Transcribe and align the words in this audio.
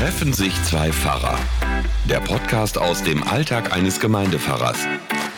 Treffen 0.00 0.32
sich 0.32 0.54
zwei 0.62 0.90
Pfarrer. 0.90 1.38
Der 2.08 2.20
Podcast 2.20 2.78
aus 2.78 3.02
dem 3.02 3.22
Alltag 3.22 3.76
eines 3.76 4.00
Gemeindepfarrers. 4.00 4.86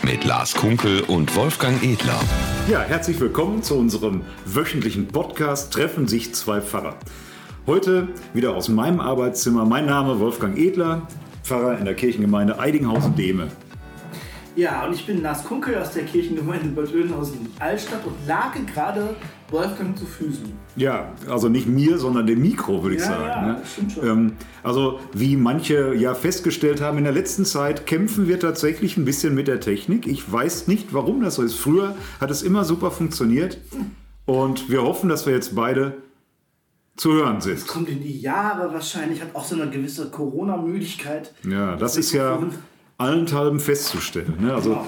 Mit 0.05 0.23
Lars 0.23 0.55
Kunkel 0.55 1.01
und 1.01 1.35
Wolfgang 1.35 1.83
Edler. 1.83 2.21
Ja, 2.69 2.83
herzlich 2.83 3.19
willkommen 3.19 3.65
zu 3.65 3.75
unserem 3.75 4.21
wöchentlichen 4.45 5.09
Podcast 5.09 5.73
Treffen 5.73 6.07
sich 6.07 6.33
zwei 6.37 6.61
Pfarrer. 6.61 6.95
Heute 7.67 8.11
wieder 8.35 8.55
aus 8.55 8.69
meinem 8.69 9.01
Arbeitszimmer. 9.01 9.65
Mein 9.65 9.87
Name 9.87 10.21
Wolfgang 10.21 10.57
Edler, 10.57 11.09
Pfarrer 11.43 11.77
in 11.79 11.85
der 11.85 11.95
Kirchengemeinde 11.95 12.61
Eidinghausen-Dehme. 12.61 13.49
Ja, 14.55 14.87
und 14.87 14.95
ich 14.95 15.05
bin 15.05 15.23
Lars 15.23 15.43
Kunkel 15.43 15.77
aus 15.77 15.91
der 15.91 16.05
Kirchengemeinde 16.05 16.69
Bad 16.69 16.95
Oeynhausen 16.95 17.49
Altstadt 17.59 18.07
und 18.07 18.15
lag 18.29 18.53
gerade 18.73 19.17
Wolfgang 19.53 19.97
zu 19.97 20.07
Füßen. 20.07 20.53
Ja, 20.77 21.13
also 21.29 21.49
nicht 21.49 21.67
mir, 21.67 21.99
sondern 21.99 22.27
dem 22.27 22.41
Mikro, 22.43 22.83
würde 22.83 22.97
ich 22.97 23.03
Ja, 23.03 23.09
sagen. 23.09 23.25
ja, 23.29 23.47
ne? 23.47 23.57
das 23.61 23.73
stimmt 23.73 23.93
schon. 23.93 24.07
Ähm, 24.09 24.33
also, 24.63 24.99
wie 25.13 25.37
manche 25.37 25.95
ja 25.95 26.15
festgestellt 26.15 26.81
haben, 26.81 26.99
in 26.99 27.05
der 27.05 27.13
letzten 27.13 27.45
Zeit 27.45 27.87
kämpfen 27.87 28.27
wir 28.29 28.41
tatsächlich 28.41 28.97
ein 28.97 29.05
bisschen 29.05 29.35
mit 29.35 29.49
der 29.49 29.61
Technik. 29.61 30.07
Ich 30.07 30.31
weiß 30.31 30.67
nicht, 30.69 30.93
warum 30.95 31.21
das 31.23 31.35
so 31.37 31.43
ist. 31.43 31.55
Früher 31.55 31.95
hat 32.21 32.31
es 32.31 32.43
immer 32.43 32.65
super 32.65 32.91
funktioniert 32.91 33.59
und 34.25 34.71
wir 34.71 34.83
hoffen, 34.83 35.09
dass 35.09 35.27
wir 35.27 35.35
jetzt 35.35 35.55
beide 35.55 35.95
zu 36.97 37.13
hören 37.13 37.41
sind. 37.41 37.67
Kommt 37.67 37.89
in 37.89 38.03
die 38.03 38.21
Jahre 38.21 38.73
wahrscheinlich, 38.73 39.21
hat 39.23 39.35
auch 39.35 39.45
so 39.45 39.55
eine 39.61 39.71
gewisse 39.71 40.11
Corona-Müdigkeit. 40.11 41.33
Ja, 41.49 41.77
das 41.77 41.97
ist 41.97 42.13
ja 42.13 42.39
allenthalben 42.99 43.61
festzustellen. 43.61 44.35
Ne? 44.41 44.55
Also 44.55 44.71
Genau. 44.71 44.87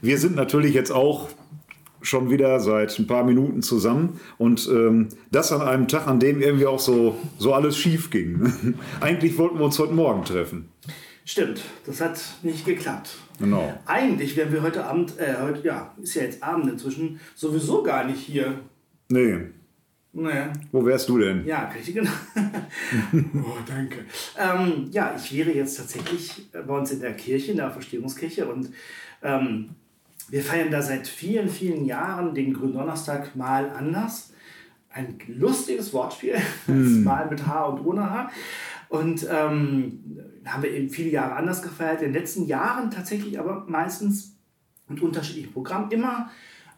wir 0.00 0.18
sind 0.18 0.36
natürlich 0.36 0.74
jetzt 0.74 0.92
auch 0.92 1.28
schon 2.02 2.30
wieder 2.30 2.60
seit 2.60 2.98
ein 2.98 3.06
paar 3.06 3.24
Minuten 3.24 3.62
zusammen 3.62 4.20
und 4.38 4.68
ähm, 4.72 5.08
das 5.30 5.52
an 5.52 5.62
einem 5.62 5.88
Tag, 5.88 6.06
an 6.06 6.20
dem 6.20 6.40
irgendwie 6.40 6.66
auch 6.66 6.78
so, 6.80 7.16
so 7.38 7.52
alles 7.54 7.76
schief 7.76 8.10
ging. 8.10 8.74
Eigentlich 9.00 9.36
wollten 9.38 9.58
wir 9.58 9.64
uns 9.64 9.78
heute 9.78 9.92
Morgen 9.92 10.24
treffen. 10.24 10.68
Stimmt, 11.24 11.62
das 11.86 12.00
hat 12.00 12.20
nicht 12.42 12.64
geklappt. 12.64 13.16
Genau. 13.38 13.72
Eigentlich 13.86 14.36
wären 14.36 14.52
wir 14.52 14.62
heute 14.62 14.84
Abend, 14.84 15.18
äh, 15.18 15.34
heute, 15.40 15.64
ja, 15.66 15.94
ist 16.02 16.14
ja 16.14 16.22
jetzt 16.22 16.42
Abend 16.42 16.68
inzwischen, 16.70 17.20
sowieso 17.34 17.82
gar 17.82 18.04
nicht 18.04 18.18
hier. 18.20 18.58
Nee, 19.08 19.38
Naja, 20.12 20.52
wo 20.72 20.84
wärst 20.84 21.08
du 21.08 21.18
denn? 21.18 21.46
ja, 21.46 21.68
richtig, 21.68 21.94
genau. 21.94 22.10
oh, 23.44 23.58
danke. 23.66 24.04
Ähm, 24.36 24.88
ja, 24.90 25.14
ich 25.16 25.34
wäre 25.36 25.52
jetzt 25.52 25.76
tatsächlich 25.76 26.48
bei 26.52 26.76
uns 26.78 26.90
in 26.90 27.00
der 27.00 27.14
Kirche, 27.14 27.52
in 27.52 27.58
der 27.58 27.70
Verstehungskirche 27.70 28.46
und 28.46 28.70
ähm, 29.22 29.70
wir 30.30 30.42
feiern 30.42 30.70
da 30.70 30.80
seit 30.80 31.08
vielen, 31.08 31.48
vielen 31.48 31.84
Jahren 31.84 32.34
den 32.34 32.54
Gründonnerstag 32.54 33.34
mal 33.36 33.70
anders. 33.70 34.32
Ein 34.92 35.18
lustiges 35.26 35.92
Wortspiel, 35.92 36.34
das 36.66 36.76
mal 36.76 37.28
mit 37.28 37.46
H 37.46 37.66
und 37.66 37.84
ohne 37.84 38.10
H. 38.10 38.30
Und 38.88 39.26
ähm, 39.30 40.00
haben 40.44 40.62
wir 40.62 40.70
eben 40.70 40.90
viele 40.90 41.10
Jahre 41.10 41.34
anders 41.34 41.62
gefeiert. 41.62 42.02
In 42.02 42.12
den 42.12 42.20
letzten 42.20 42.46
Jahren 42.46 42.90
tatsächlich 42.90 43.38
aber 43.38 43.64
meistens 43.68 44.36
mit 44.88 45.00
unterschiedlichen 45.00 45.52
Programmen. 45.52 45.90
Immer 45.90 46.30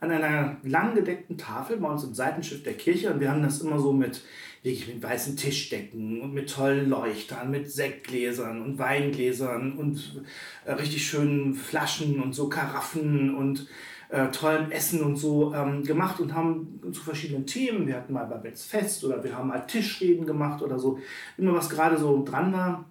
an 0.02 0.10
einer 0.10 0.56
lang 0.64 0.96
gedeckten 0.96 1.38
Tafel 1.38 1.76
bei 1.76 1.88
uns 1.88 2.02
im 2.02 2.12
Seitenschiff 2.12 2.64
der 2.64 2.74
Kirche. 2.74 3.12
Und 3.12 3.20
wir 3.20 3.30
haben 3.30 3.42
das 3.42 3.60
immer 3.60 3.78
so 3.78 3.92
mit, 3.92 4.20
wirklich 4.64 4.88
mit 4.88 5.00
weißen 5.00 5.36
Tischdecken 5.36 6.20
und 6.20 6.34
mit 6.34 6.50
tollen 6.50 6.90
Leuchtern, 6.90 7.52
mit 7.52 7.70
Sektgläsern 7.70 8.62
und 8.62 8.78
Weingläsern 8.80 9.74
und 9.74 10.24
äh, 10.64 10.72
richtig 10.72 11.06
schönen 11.06 11.54
Flaschen 11.54 12.20
und 12.20 12.34
so 12.34 12.48
Karaffen 12.48 13.32
und 13.36 13.68
äh, 14.08 14.26
tollem 14.32 14.72
Essen 14.72 15.02
und 15.02 15.16
so 15.16 15.54
ähm, 15.54 15.84
gemacht 15.84 16.18
und 16.18 16.34
haben 16.34 16.80
zu 16.92 17.00
verschiedenen 17.00 17.46
Themen. 17.46 17.86
Wir 17.86 17.94
hatten 17.94 18.12
mal 18.12 18.24
Babets 18.24 18.66
Fest 18.66 19.04
oder 19.04 19.22
wir 19.22 19.36
haben 19.36 19.48
mal 19.48 19.64
Tischreden 19.68 20.26
gemacht 20.26 20.62
oder 20.62 20.80
so. 20.80 20.98
Immer 21.38 21.54
was 21.54 21.70
gerade 21.70 21.96
so 21.96 22.24
dran 22.24 22.52
war. 22.52 22.86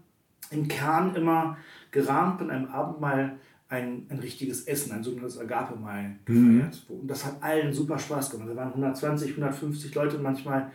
Im 0.50 0.70
Kern 0.70 1.14
immer 1.16 1.58
gerahmt 1.92 2.40
mit 2.40 2.50
einem 2.52 2.70
Abendmahl 2.70 3.38
ein, 3.72 4.06
ein 4.10 4.20
richtiges 4.20 4.64
Essen, 4.64 4.92
ein 4.92 5.02
sogenanntes 5.02 5.40
Agape-Mahl 5.40 6.18
gefeiert. 6.26 6.86
Und 6.90 7.08
das 7.08 7.26
hat 7.26 7.42
allen 7.42 7.74
super 7.74 7.98
Spaß 7.98 8.30
gemacht. 8.30 8.50
Da 8.50 8.56
waren 8.58 8.70
120, 8.70 9.32
150 9.32 9.96
Leute 9.96 10.18
manchmal 10.18 10.72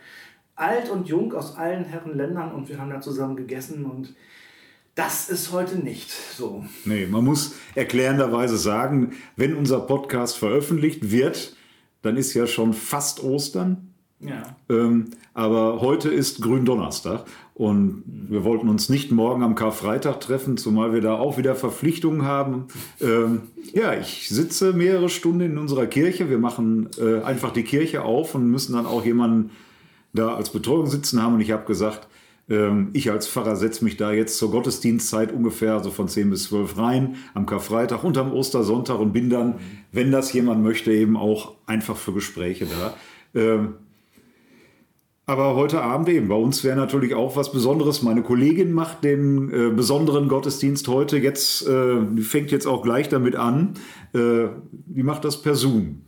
alt 0.55 0.89
und 0.89 1.07
jung 1.07 1.31
aus 1.33 1.55
allen 1.55 1.85
Herren 1.85 2.17
Ländern 2.17 2.51
und 2.51 2.67
wir 2.67 2.79
haben 2.79 2.89
da 2.89 2.99
zusammen 2.99 3.35
gegessen 3.35 3.85
und 3.85 4.15
das 4.95 5.29
ist 5.29 5.51
heute 5.51 5.75
nicht 5.77 6.09
so. 6.09 6.65
Nee, 6.85 7.05
man 7.05 7.23
muss 7.23 7.53
erklärenderweise 7.75 8.57
sagen, 8.57 9.13
wenn 9.35 9.55
unser 9.55 9.81
Podcast 9.81 10.39
veröffentlicht 10.39 11.11
wird, 11.11 11.55
dann 12.01 12.17
ist 12.17 12.33
ja 12.33 12.47
schon 12.47 12.73
fast 12.73 13.23
Ostern. 13.23 13.93
Ja. 14.19 14.55
Ähm, 14.69 15.11
aber 15.33 15.79
heute 15.81 16.09
ist 16.09 16.41
Gründonnerstag 16.41 17.25
und 17.53 18.03
wir 18.05 18.43
wollten 18.43 18.67
uns 18.67 18.89
nicht 18.89 19.11
morgen 19.11 19.43
am 19.43 19.53
Karfreitag 19.53 20.19
treffen, 20.19 20.57
zumal 20.57 20.91
wir 20.91 21.01
da 21.01 21.15
auch 21.15 21.37
wieder 21.37 21.55
Verpflichtungen 21.55 22.23
haben. 22.23 22.65
Ähm, 22.99 23.43
ja, 23.73 23.93
ich 23.93 24.29
sitze 24.29 24.73
mehrere 24.73 25.09
Stunden 25.09 25.41
in 25.41 25.57
unserer 25.57 25.85
Kirche. 25.85 26.29
Wir 26.29 26.39
machen 26.39 26.89
äh, 26.99 27.21
einfach 27.21 27.51
die 27.51 27.63
Kirche 27.63 28.03
auf 28.03 28.33
und 28.33 28.49
müssen 28.49 28.73
dann 28.73 28.87
auch 28.87 29.05
jemanden 29.05 29.51
da 30.13 30.33
als 30.33 30.49
Betreuung 30.49 30.87
sitzen 30.87 31.21
haben. 31.21 31.35
Und 31.35 31.41
ich 31.41 31.51
habe 31.51 31.65
gesagt, 31.65 32.07
ähm, 32.49 32.89
ich 32.93 33.11
als 33.11 33.27
Pfarrer 33.27 33.55
setze 33.55 33.83
mich 33.83 33.97
da 33.97 34.11
jetzt 34.11 34.37
zur 34.37 34.49
Gottesdienstzeit 34.49 35.31
ungefähr 35.31 35.83
so 35.83 35.91
von 35.91 36.07
10 36.07 36.31
bis 36.31 36.45
12 36.45 36.77
rein 36.77 37.15
am 37.35 37.45
Karfreitag 37.45 38.03
und 38.03 38.17
am 38.17 38.33
Ostersonntag 38.33 38.99
und 38.99 39.13
bin 39.13 39.29
dann, 39.29 39.55
wenn 39.91 40.11
das 40.11 40.33
jemand 40.33 40.63
möchte, 40.63 40.91
eben 40.91 41.17
auch 41.17 41.53
einfach 41.65 41.97
für 41.97 42.13
Gespräche 42.13 42.65
da. 42.65 42.93
Ähm, 43.39 43.75
aber 45.27 45.55
heute 45.55 45.81
Abend 45.81 46.07
eben. 46.07 46.29
Bei 46.29 46.35
uns 46.35 46.63
wäre 46.63 46.77
natürlich 46.77 47.13
auch 47.13 47.35
was 47.35 47.51
Besonderes. 47.51 48.01
Meine 48.01 48.23
Kollegin 48.23 48.71
macht 48.71 49.03
den 49.03 49.51
äh, 49.51 49.69
besonderen 49.69 50.29
Gottesdienst 50.29 50.87
heute. 50.87 51.17
Jetzt 51.17 51.67
äh, 51.67 52.21
fängt 52.21 52.49
jetzt 52.51 52.65
auch 52.65 52.81
gleich 52.81 53.09
damit 53.09 53.35
an. 53.35 53.73
Äh, 54.13 54.47
die 54.71 55.03
macht 55.03 55.25
das 55.25 55.41
per 55.41 55.55
Zoom. 55.55 56.03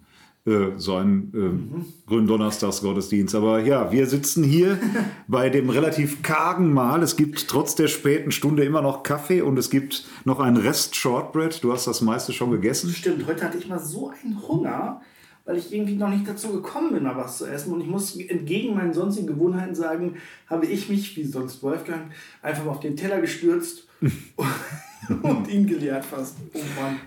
Äh, 0.45 0.77
so 0.77 0.95
ein 0.95 1.33
äh, 1.35 2.09
Gründonnerstagsgottesdienst. 2.09 3.35
Aber 3.35 3.59
ja, 3.59 3.91
wir 3.91 4.07
sitzen 4.07 4.41
hier 4.41 4.79
bei 5.27 5.49
dem 5.49 5.69
relativ 5.69 6.21
kargen 6.21 6.73
Mahl. 6.73 7.03
Es 7.03 7.17
gibt 7.17 7.49
trotz 7.49 7.75
der 7.75 7.89
späten 7.89 8.31
Stunde 8.31 8.63
immer 8.63 8.81
noch 8.81 9.03
Kaffee 9.03 9.41
und 9.41 9.59
es 9.59 9.69
gibt 9.69 10.05
noch 10.23 10.39
einen 10.39 10.55
Rest 10.55 10.95
Shortbread. 10.95 11.61
Du 11.61 11.73
hast 11.73 11.87
das 11.87 11.99
meiste 11.99 12.31
schon 12.31 12.51
gegessen. 12.51 12.89
Stimmt, 12.91 13.27
heute 13.27 13.43
hatte 13.43 13.57
ich 13.57 13.67
mal 13.67 13.79
so 13.79 14.13
einen 14.23 14.41
Hunger, 14.47 15.01
weil 15.49 15.57
ich 15.57 15.73
irgendwie 15.73 15.95
noch 15.95 16.11
nicht 16.11 16.27
dazu 16.27 16.49
gekommen 16.49 16.93
bin, 16.93 17.01
mal 17.01 17.17
was 17.17 17.39
zu 17.39 17.47
essen. 17.47 17.73
Und 17.73 17.81
ich 17.81 17.87
muss 17.87 18.15
entgegen 18.15 18.75
meinen 18.75 18.93
sonstigen 18.93 19.25
Gewohnheiten 19.25 19.73
sagen, 19.73 20.17
habe 20.45 20.67
ich 20.67 20.89
mich, 20.89 21.17
wie 21.17 21.23
sonst 21.23 21.63
Wolfgang, 21.63 22.11
einfach 22.43 22.67
auf 22.67 22.81
den 22.81 22.95
Teller 22.95 23.19
gestürzt 23.19 23.87
und 25.23 25.49
ihn 25.51 25.65
geleert 25.65 26.05
fast. 26.05 26.37
Oh. 26.53 26.59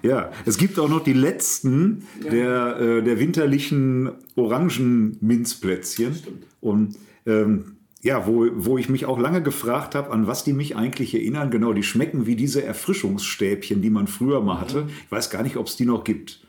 Ja, 0.02 0.32
es 0.44 0.58
gibt 0.58 0.76
auch 0.80 0.88
noch 0.88 1.04
die 1.04 1.12
letzten 1.12 2.04
der, 2.32 2.80
äh, 2.80 3.02
der 3.04 3.20
winterlichen 3.20 4.10
Orangenminzplätzchen. 4.34 6.12
Stimmt. 6.12 6.44
Und 6.60 6.96
ähm, 7.26 7.76
ja, 8.00 8.26
wo, 8.26 8.48
wo 8.56 8.76
ich 8.76 8.88
mich 8.88 9.06
auch 9.06 9.20
lange 9.20 9.44
gefragt 9.44 9.94
habe, 9.94 10.10
an 10.10 10.26
was 10.26 10.42
die 10.42 10.52
mich 10.52 10.74
eigentlich 10.74 11.14
erinnern. 11.14 11.52
Genau, 11.52 11.72
die 11.74 11.84
schmecken 11.84 12.26
wie 12.26 12.34
diese 12.34 12.64
Erfrischungsstäbchen, 12.64 13.82
die 13.82 13.90
man 13.90 14.08
früher 14.08 14.40
mal 14.40 14.60
hatte. 14.60 14.88
Ich 15.04 15.12
weiß 15.12 15.30
gar 15.30 15.44
nicht, 15.44 15.56
ob 15.56 15.68
es 15.68 15.76
die 15.76 15.86
noch 15.86 16.02
gibt. 16.02 16.40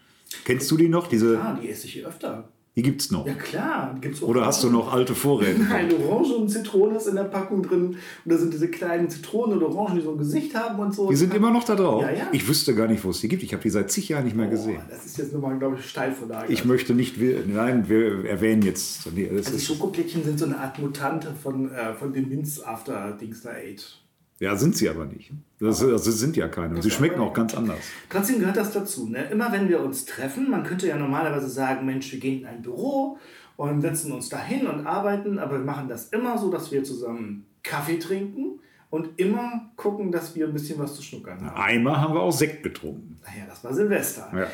Kennst 0.45 0.69
du 0.71 0.77
die 0.77 0.89
noch? 0.89 1.07
Diese, 1.07 1.39
Ah, 1.39 1.57
die 1.61 1.69
esse 1.69 1.87
ich 1.87 1.93
hier 1.93 2.07
öfter. 2.07 2.49
die 2.75 2.81
gibt's 2.81 3.11
noch. 3.11 3.27
Ja 3.27 3.33
klar, 3.35 3.95
gibt's 4.01 4.23
auch. 4.23 4.27
Oder 4.29 4.45
hast 4.47 4.63
du 4.63 4.69
noch 4.71 4.91
alte 4.91 5.13
Vorräte? 5.13 5.61
Nein, 5.69 5.89
Orange 6.09 6.31
und 6.33 6.49
Zitrone 6.49 6.97
ist 6.97 7.07
in 7.07 7.15
der 7.15 7.25
Packung 7.25 7.61
drin. 7.61 7.85
Und 7.89 7.97
da 8.25 8.35
sind 8.37 8.51
diese 8.53 8.67
kleinen 8.67 9.09
Zitronen 9.09 9.57
oder 9.61 9.69
Orangen, 9.75 9.97
die 9.99 10.01
so 10.03 10.11
ein 10.11 10.17
Gesicht 10.17 10.55
haben 10.55 10.79
und 10.79 10.93
so. 10.93 11.07
Die 11.09 11.15
sind 11.15 11.33
immer 11.35 11.51
noch 11.51 11.63
da 11.63 11.75
drauf. 11.75 12.01
Ja, 12.01 12.09
ja. 12.11 12.27
Ich 12.31 12.47
wüsste 12.47 12.73
gar 12.73 12.87
nicht, 12.87 13.03
wo 13.03 13.11
es 13.11 13.19
die 13.19 13.27
gibt. 13.27 13.43
Ich 13.43 13.53
habe 13.53 13.61
die 13.61 13.69
seit 13.69 13.91
zig 13.91 14.09
Jahren 14.09 14.23
nicht 14.25 14.35
mehr 14.35 14.47
gesehen. 14.47 14.79
Oh, 14.83 14.89
das 14.89 15.05
ist 15.05 15.17
jetzt 15.19 15.33
nochmal, 15.33 15.57
glaube 15.59 15.77
ich, 15.79 15.87
Steilvorlage. 15.87 16.51
Ich 16.51 16.65
möchte 16.65 16.93
nicht, 16.95 17.15
nein, 17.47 17.87
wir 17.89 18.25
erwähnen 18.25 18.63
jetzt. 18.63 19.05
Nee, 19.13 19.29
Also 19.29 19.57
Schokoplättchen 19.59 20.23
sind 20.23 20.39
so 20.39 20.45
eine 20.45 20.57
Art 20.57 20.79
Mutante 20.79 21.31
von, 21.43 21.71
äh, 21.71 21.93
von 21.93 22.11
dem 22.11 22.27
Minz 22.29 22.59
After 22.59 23.11
Dings 23.21 23.41
da 23.43 23.51
Age. 23.51 23.99
Ja, 24.39 24.55
sind 24.55 24.75
sie 24.75 24.89
aber 24.89 25.05
nicht. 25.05 25.31
Das, 25.59 25.79
das 25.79 26.03
sind 26.03 26.35
ja 26.35 26.47
keine. 26.47 26.75
Und 26.75 26.81
sie 26.81 26.91
schmecken 26.91 27.19
auch 27.21 27.33
ganz 27.33 27.53
anders. 27.55 27.79
Trotzdem 28.09 28.39
gehört 28.39 28.57
das 28.57 28.71
dazu. 28.73 29.07
Ne? 29.07 29.23
Immer 29.31 29.51
wenn 29.51 29.69
wir 29.69 29.81
uns 29.81 30.05
treffen, 30.05 30.49
man 30.49 30.63
könnte 30.63 30.87
ja 30.87 30.97
normalerweise 30.97 31.47
sagen, 31.47 31.85
Mensch, 31.85 32.11
wir 32.11 32.19
gehen 32.19 32.41
in 32.41 32.45
ein 32.47 32.61
Büro 32.61 33.17
und 33.55 33.81
setzen 33.81 34.11
uns 34.11 34.29
dahin 34.29 34.67
und 34.67 34.85
arbeiten, 34.85 35.39
aber 35.39 35.53
wir 35.59 35.65
machen 35.65 35.87
das 35.87 36.09
immer 36.09 36.37
so, 36.37 36.51
dass 36.51 36.71
wir 36.71 36.83
zusammen 36.83 37.45
Kaffee 37.61 37.99
trinken 37.99 38.59
und 38.89 39.09
immer 39.17 39.71
gucken, 39.75 40.11
dass 40.11 40.35
wir 40.35 40.47
ein 40.47 40.53
bisschen 40.53 40.77
was 40.79 40.95
zu 40.95 41.01
schnuckern 41.01 41.41
haben. 41.45 41.55
Einmal 41.61 42.01
haben 42.01 42.13
wir 42.13 42.21
auch 42.21 42.31
Sekt 42.31 42.63
getrunken. 42.63 43.17
Naja, 43.23 43.45
das 43.47 43.63
war 43.63 43.73
Silvester. 43.73 44.29
Ja. 44.35 44.47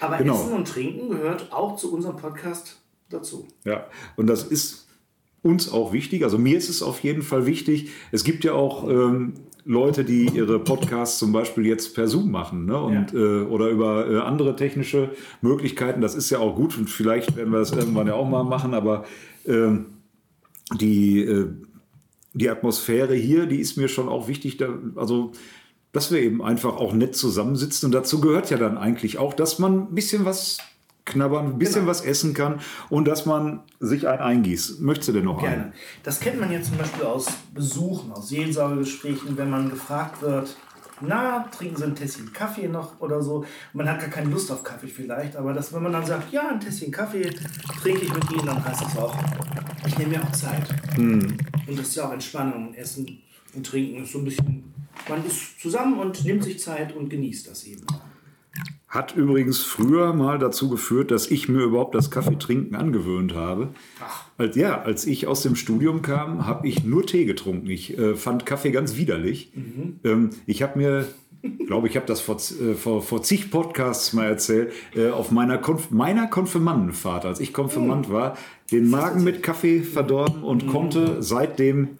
Aber 0.00 0.18
Genau. 0.18 0.34
Essen 0.34 0.52
und 0.52 0.68
Trinken 0.68 1.10
gehört 1.10 1.52
auch 1.52 1.76
zu 1.76 1.92
unserem 1.92 2.16
Podcast 2.16 2.80
dazu. 3.08 3.46
Ja, 3.64 3.86
und 4.16 4.26
das 4.26 4.44
ist 4.44 4.81
uns 5.42 5.70
auch 5.70 5.92
wichtig. 5.92 6.24
Also 6.24 6.38
mir 6.38 6.56
ist 6.56 6.68
es 6.68 6.82
auf 6.82 7.00
jeden 7.00 7.22
Fall 7.22 7.46
wichtig. 7.46 7.90
Es 8.12 8.24
gibt 8.24 8.44
ja 8.44 8.52
auch 8.52 8.88
ähm, 8.88 9.34
Leute, 9.64 10.04
die 10.04 10.26
ihre 10.26 10.58
Podcasts 10.58 11.18
zum 11.18 11.32
Beispiel 11.32 11.66
jetzt 11.66 11.94
per 11.94 12.08
Zoom 12.08 12.30
machen 12.30 12.66
ne? 12.66 12.80
und, 12.80 13.12
Ja. 13.12 13.18
äh, 13.18 13.42
oder 13.42 13.68
über 13.68 14.10
äh, 14.10 14.18
andere 14.18 14.56
technische 14.56 15.10
Möglichkeiten. 15.40 16.00
Das 16.00 16.14
ist 16.14 16.30
ja 16.30 16.38
auch 16.38 16.54
gut 16.56 16.76
und 16.78 16.90
vielleicht 16.90 17.36
werden 17.36 17.52
wir 17.52 17.58
das 17.58 17.72
irgendwann 17.72 18.06
ja 18.06 18.14
auch 18.14 18.28
mal 18.28 18.44
machen, 18.44 18.74
aber 18.74 19.04
ähm, 19.46 19.86
die, 20.80 21.20
äh, 21.22 21.48
die 22.34 22.48
Atmosphäre 22.48 23.14
hier, 23.14 23.46
die 23.46 23.60
ist 23.60 23.76
mir 23.76 23.88
schon 23.88 24.08
auch 24.08 24.28
wichtig. 24.28 24.56
Da, 24.56 24.68
also, 24.96 25.32
dass 25.92 26.10
wir 26.10 26.20
eben 26.20 26.42
einfach 26.42 26.76
auch 26.76 26.94
nett 26.94 27.14
zusammensitzen. 27.14 27.86
Und 27.86 27.92
dazu 27.92 28.20
gehört 28.20 28.48
ja 28.50 28.56
dann 28.56 28.78
eigentlich 28.78 29.18
auch, 29.18 29.34
dass 29.34 29.58
man 29.58 29.88
ein 29.88 29.94
bisschen 29.94 30.24
was 30.24 30.58
knabbern, 31.04 31.46
ein 31.46 31.58
bisschen 31.58 31.82
genau. 31.82 31.90
was 31.90 32.02
essen 32.02 32.34
kann 32.34 32.60
und 32.88 33.06
dass 33.06 33.26
man 33.26 33.60
sich 33.80 34.08
ein 34.08 34.20
eingießt. 34.20 34.80
Möchtest 34.80 35.08
du 35.08 35.12
denn 35.12 35.24
noch 35.24 35.40
Gerne. 35.40 35.64
Einen? 35.64 35.72
Das 36.02 36.20
kennt 36.20 36.40
man 36.40 36.52
jetzt 36.52 36.68
zum 36.68 36.78
Beispiel 36.78 37.04
aus 37.04 37.26
Besuchen, 37.52 38.12
aus 38.12 38.28
Seelsorgegesprächen, 38.28 39.36
wenn 39.36 39.50
man 39.50 39.70
gefragt 39.70 40.22
wird, 40.22 40.56
na, 41.04 41.48
trinken 41.50 41.76
Sie 41.76 41.84
ein 41.84 41.96
Tässchen 41.96 42.32
Kaffee 42.32 42.68
noch 42.68 43.00
oder 43.00 43.20
so. 43.22 43.44
Man 43.72 43.88
hat 43.88 44.00
gar 44.00 44.08
keine 44.08 44.30
Lust 44.30 44.50
auf 44.52 44.62
Kaffee 44.62 44.86
vielleicht, 44.86 45.36
aber 45.36 45.52
das, 45.52 45.72
wenn 45.72 45.82
man 45.82 45.92
dann 45.92 46.06
sagt, 46.06 46.32
ja, 46.32 46.48
ein 46.48 46.60
Tässchen 46.60 46.92
Kaffee 46.92 47.28
trinke 47.82 48.02
ich 48.02 48.14
mit 48.14 48.30
Ihnen, 48.30 48.46
dann 48.46 48.64
heißt 48.64 48.82
das 48.82 48.96
auch, 48.96 49.16
ich 49.86 49.98
nehme 49.98 50.10
mir 50.12 50.22
auch 50.22 50.32
Zeit. 50.32 50.68
Hm. 50.94 51.36
Und 51.66 51.78
das 51.78 51.88
ist 51.88 51.96
ja 51.96 52.06
auch 52.06 52.12
Entspannung. 52.12 52.74
Essen 52.74 53.20
und 53.54 53.66
Trinken 53.66 54.04
ist 54.04 54.12
so 54.12 54.18
ein 54.18 54.24
bisschen, 54.24 54.72
man 55.08 55.24
ist 55.26 55.60
zusammen 55.60 55.98
und 55.98 56.24
nimmt 56.24 56.44
sich 56.44 56.60
Zeit 56.60 56.94
und 56.94 57.08
genießt 57.08 57.48
das 57.48 57.64
eben. 57.64 57.84
Hat 58.92 59.16
übrigens 59.16 59.62
früher 59.62 60.12
mal 60.12 60.38
dazu 60.38 60.68
geführt, 60.68 61.10
dass 61.10 61.30
ich 61.30 61.48
mir 61.48 61.62
überhaupt 61.62 61.94
das 61.94 62.10
Kaffeetrinken 62.10 62.76
angewöhnt 62.76 63.34
habe. 63.34 63.70
Ach. 64.04 64.26
Als, 64.36 64.54
ja, 64.54 64.82
als 64.82 65.06
ich 65.06 65.26
aus 65.26 65.40
dem 65.40 65.56
Studium 65.56 66.02
kam, 66.02 66.46
habe 66.46 66.68
ich 66.68 66.84
nur 66.84 67.06
Tee 67.06 67.24
getrunken. 67.24 67.70
Ich 67.70 67.96
äh, 67.96 68.16
fand 68.16 68.44
Kaffee 68.44 68.70
ganz 68.70 68.94
widerlich. 68.98 69.50
Mhm. 69.54 70.00
Ähm, 70.04 70.30
ich 70.44 70.62
habe 70.62 70.78
mir, 70.78 71.06
glaube 71.66 71.88
ich, 71.88 71.96
habe 71.96 72.04
das 72.04 72.20
vor, 72.20 72.36
äh, 72.36 72.74
vor, 72.74 73.00
vor 73.00 73.22
zig 73.22 73.50
Podcasts 73.50 74.12
mal 74.12 74.26
erzählt, 74.26 74.74
äh, 74.94 75.08
auf 75.08 75.30
meiner, 75.30 75.56
Konf 75.56 75.90
meiner 75.90 76.26
Konfirmandenfahrt, 76.26 77.24
als 77.24 77.40
ich 77.40 77.54
Konfirmand 77.54 78.10
mhm. 78.10 78.12
war, 78.12 78.36
den 78.72 78.90
Magen 78.90 79.24
mit 79.24 79.42
Kaffee 79.42 79.80
verdorben 79.80 80.42
und 80.42 80.66
mhm. 80.66 80.68
konnte 80.68 81.22
seitdem 81.22 81.96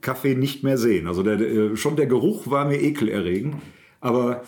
Kaffee 0.00 0.36
nicht 0.36 0.62
mehr 0.62 0.78
sehen. 0.78 1.08
Also 1.08 1.24
der, 1.24 1.38
der, 1.38 1.76
schon 1.76 1.96
der 1.96 2.06
Geruch 2.06 2.48
war 2.48 2.66
mir 2.66 2.80
ekelerregend. 2.80 3.56
Aber 4.00 4.44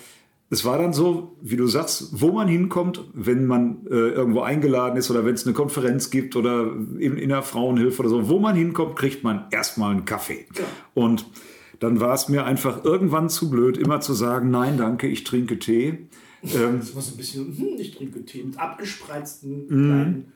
es 0.51 0.65
war 0.65 0.79
dann 0.79 0.93
so, 0.93 1.37
wie 1.43 1.57
du 1.57 1.67
sagst, 1.67 2.21
wo 2.21 2.33
man 2.33 2.49
hinkommt, 2.49 3.05
wenn 3.13 3.47
man 3.47 3.87
äh, 3.91 3.95
irgendwo 3.95 4.41
eingeladen 4.41 4.97
ist 4.97 5.11
oder 5.11 5.25
wenn 5.27 5.35
es 5.35 5.47
eine 5.47 5.53
Konferenz 5.53 6.11
gibt 6.11 6.37
oder 6.37 6.73
in, 6.99 7.19
in 7.19 7.29
der 7.29 7.43
Frauenhilfe 7.43 8.01
oder 8.01 8.09
so, 8.09 8.29
wo 8.29 8.39
man 8.39 8.57
hinkommt, 8.57 8.97
kriegt 8.97 9.23
man 9.25 9.45
erstmal 9.51 9.91
einen 9.91 10.07
Kaffee. 10.07 10.47
Ja. 10.57 10.65
Und 10.95 11.27
dann 11.81 12.01
war 12.01 12.15
es 12.15 12.29
mir 12.29 12.45
einfach 12.45 12.85
irgendwann 12.85 13.29
zu 13.29 13.51
blöd, 13.51 13.77
immer 13.77 14.01
zu 14.01 14.15
sagen, 14.15 14.51
nein, 14.51 14.79
danke, 14.79 15.07
ich 15.07 15.25
trinke 15.25 15.59
Tee. 15.59 16.09
Ähm, 16.43 16.79
das 16.81 16.95
war 16.95 17.03
so 17.03 17.13
ein 17.13 17.17
bisschen, 17.19 17.57
hm, 17.57 17.77
ich 17.79 17.95
trinke 17.95 18.25
Tee 18.25 18.43
mit 18.43 18.59
abgespreizten 18.59 19.67
mm. 19.67 19.87
kleinen 19.87 20.33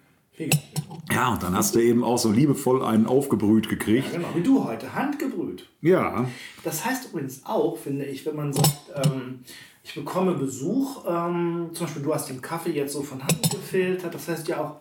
Ja, 1.10 1.32
und 1.32 1.42
dann 1.42 1.56
hast 1.56 1.74
du 1.74 1.80
eben 1.80 2.04
auch 2.04 2.18
so 2.18 2.30
liebevoll 2.30 2.84
einen 2.84 3.06
aufgebrüht 3.06 3.68
gekriegt. 3.68 4.08
Ja, 4.12 4.18
genau, 4.18 4.28
wie 4.34 4.42
du 4.42 4.64
heute, 4.64 4.94
handgebrüht. 4.94 5.68
Ja. 5.80 6.28
Das 6.64 6.84
heißt 6.84 7.08
übrigens 7.08 7.42
auch, 7.44 7.78
finde 7.78 8.04
ich, 8.04 8.26
wenn 8.26 8.36
man 8.36 8.52
sagt, 8.52 8.92
ähm, 9.04 9.40
ich 9.84 9.94
bekomme 9.94 10.34
Besuch, 10.34 11.04
ähm, 11.08 11.70
zum 11.72 11.86
Beispiel 11.86 12.02
du 12.02 12.14
hast 12.14 12.28
den 12.28 12.40
Kaffee 12.40 12.72
jetzt 12.72 12.92
so 12.92 13.02
von 13.02 13.22
Hand 13.22 13.50
gefiltert, 13.50 14.14
das 14.14 14.28
heißt 14.28 14.48
ja 14.48 14.62
auch, 14.62 14.76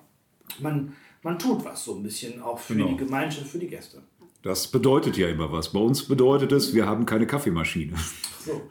man, 0.59 0.94
man 1.24 1.39
tut 1.39 1.65
was 1.65 1.83
so 1.83 1.95
ein 1.95 2.03
bisschen 2.03 2.42
auch 2.42 2.59
für 2.59 2.75
genau. 2.75 2.89
die 2.89 2.98
Gemeinschaft, 2.98 3.48
für 3.48 3.59
die 3.59 3.68
Gäste. 3.68 4.01
Das 4.44 4.68
bedeutet 4.68 5.18
ja 5.18 5.27
immer 5.27 5.51
was. 5.51 5.69
Bei 5.69 5.80
uns 5.80 6.07
bedeutet 6.07 6.51
es, 6.51 6.74
wir 6.74 6.88
haben 6.88 7.06
keine 7.06 7.27
Kaffeemaschine. 7.27 7.94
So. 8.44 8.62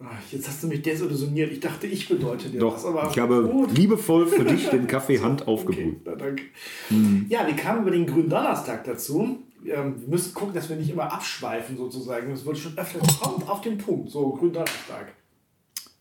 Ah, 0.00 0.10
jetzt 0.30 0.46
hast 0.46 0.62
du 0.62 0.68
mich 0.68 0.80
desillusioniert. 0.82 1.50
Ich 1.50 1.58
dachte, 1.58 1.88
ich 1.88 2.08
bedeute 2.08 2.48
dir 2.48 2.60
Doch, 2.60 2.74
was. 2.74 2.84
Aber 2.84 3.10
ich 3.10 3.18
habe 3.18 3.48
gut. 3.48 3.76
liebevoll 3.76 4.28
für 4.28 4.44
dich 4.44 4.68
den 4.68 4.86
Kaffee 4.86 5.18
Hand 5.22 5.48
aufgebrüht. 5.48 6.06
Okay, 6.06 6.16
danke. 6.16 6.42
Mhm. 6.90 7.26
Ja, 7.28 7.44
wir 7.44 7.56
kamen 7.56 7.82
über 7.82 7.90
den 7.90 8.06
Gründonnerstag 8.06 8.84
dazu. 8.84 9.38
Ähm, 9.66 10.00
wir 10.00 10.08
müssen 10.08 10.34
gucken, 10.34 10.54
dass 10.54 10.68
wir 10.68 10.76
nicht 10.76 10.90
immer 10.90 11.12
abschweifen 11.12 11.76
sozusagen. 11.76 12.30
Das 12.30 12.46
wurde 12.46 12.58
schon 12.58 12.78
öfter. 12.78 13.00
Kommt 13.20 13.48
auf 13.48 13.60
den 13.60 13.76
Punkt. 13.76 14.10
So, 14.10 14.30
Gründonnerstag. 14.30 15.14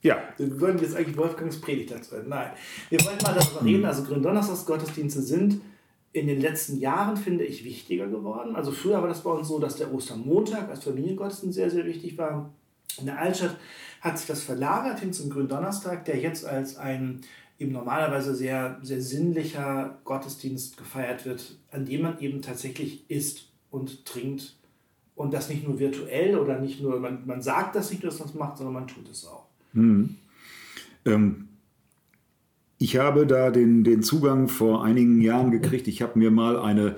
Ja. 0.01 0.17
Wir 0.37 0.59
würden 0.59 0.79
jetzt 0.79 0.95
eigentlich 0.95 1.17
Wolfgangs 1.17 1.59
Predigt 1.59 1.91
dazu 1.91 2.15
Nein. 2.25 2.51
Wir 2.89 3.03
wollen 3.03 3.17
mal 3.23 3.33
darüber 3.33 3.63
reden. 3.63 3.85
Also 3.85 4.03
Gründonnerstagsgottesdienste 4.03 5.21
sind 5.21 5.61
in 6.13 6.27
den 6.27 6.41
letzten 6.41 6.77
Jahren, 6.77 7.17
finde 7.17 7.43
ich, 7.43 7.63
wichtiger 7.63 8.07
geworden. 8.07 8.55
Also 8.55 8.71
früher 8.71 9.01
war 9.01 9.07
das 9.07 9.23
bei 9.23 9.31
uns 9.31 9.47
so, 9.47 9.59
dass 9.59 9.75
der 9.75 9.93
Ostermontag 9.93 10.69
als 10.69 10.83
Familiengottesdienst 10.83 11.55
sehr, 11.55 11.69
sehr 11.69 11.85
wichtig 11.85 12.17
war. 12.17 12.53
In 12.99 13.05
der 13.05 13.19
Altstadt 13.19 13.57
hat 14.01 14.17
sich 14.17 14.27
das 14.27 14.43
verlagert 14.43 14.99
hin 14.99 15.13
zum 15.13 15.29
Gründonnerstag, 15.29 16.05
der 16.05 16.17
jetzt 16.17 16.45
als 16.45 16.77
ein 16.77 17.21
eben 17.59 17.71
normalerweise 17.71 18.35
sehr, 18.35 18.79
sehr 18.81 19.01
sinnlicher 19.01 19.99
Gottesdienst 20.03 20.77
gefeiert 20.77 21.25
wird, 21.25 21.57
an 21.71 21.85
dem 21.85 22.03
man 22.03 22.19
eben 22.19 22.41
tatsächlich 22.41 23.09
isst 23.09 23.49
und 23.71 24.05
trinkt. 24.05 24.55
Und 25.15 25.33
das 25.33 25.49
nicht 25.49 25.67
nur 25.67 25.79
virtuell 25.79 26.37
oder 26.37 26.59
nicht 26.59 26.81
nur, 26.81 26.99
man, 26.99 27.25
man 27.25 27.41
sagt 27.41 27.75
das 27.75 27.89
nicht 27.89 28.03
nur, 28.03 28.11
dass 28.11 28.19
man 28.19 28.29
es 28.29 28.35
macht, 28.35 28.57
sondern 28.57 28.75
man 28.75 28.87
tut 28.87 29.09
es 29.09 29.25
auch. 29.25 29.47
Hm. 29.73 30.15
Ähm, 31.05 31.47
ich 32.79 32.97
habe 32.97 33.25
da 33.25 33.49
den, 33.49 33.83
den 33.83 34.03
Zugang 34.03 34.47
vor 34.47 34.83
einigen 34.83 35.21
Jahren 35.21 35.51
gekriegt. 35.51 35.87
Ich 35.87 36.01
habe 36.01 36.19
mir 36.19 36.31
mal 36.31 36.59
eine 36.59 36.95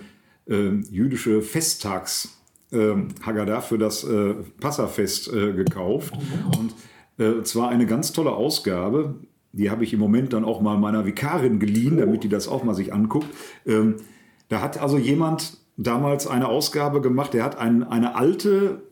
äh, 0.48 0.72
jüdische 0.90 1.42
Festtags- 1.42 2.40
äh, 2.72 2.96
Haggadah 3.26 3.62
für 3.62 3.78
das 3.78 4.04
äh, 4.04 4.36
Passafest 4.60 5.32
äh, 5.34 5.54
gekauft. 5.54 6.14
Und 6.58 6.76
äh, 7.18 7.44
zwar 7.44 7.70
eine 7.70 7.86
ganz 7.86 8.14
tolle 8.14 8.32
Ausgabe. 8.32 9.16
Die 9.52 9.72
habe 9.72 9.84
ich 9.84 9.94
im 9.94 10.00
Moment 10.00 10.34
dann 10.34 10.46
auch 10.46 10.62
mal 10.62 10.78
meiner 10.78 11.06
Vikarin 11.06 11.60
geliehen, 11.60 11.98
damit 11.98 12.24
die 12.24 12.30
das 12.30 12.48
auch 12.48 12.64
mal 12.64 12.76
sich 12.76 12.94
anguckt. 12.94 13.28
Ähm, 13.66 13.96
da 14.48 14.62
hat 14.62 14.80
also 14.80 14.98
jemand 14.98 15.58
damals 15.78 16.28
eine 16.28 16.48
Ausgabe 16.48 17.02
gemacht, 17.02 17.34
der 17.34 17.44
hat 17.44 17.58
ein, 17.58 17.84
eine 17.84 18.16
alte 18.16 18.84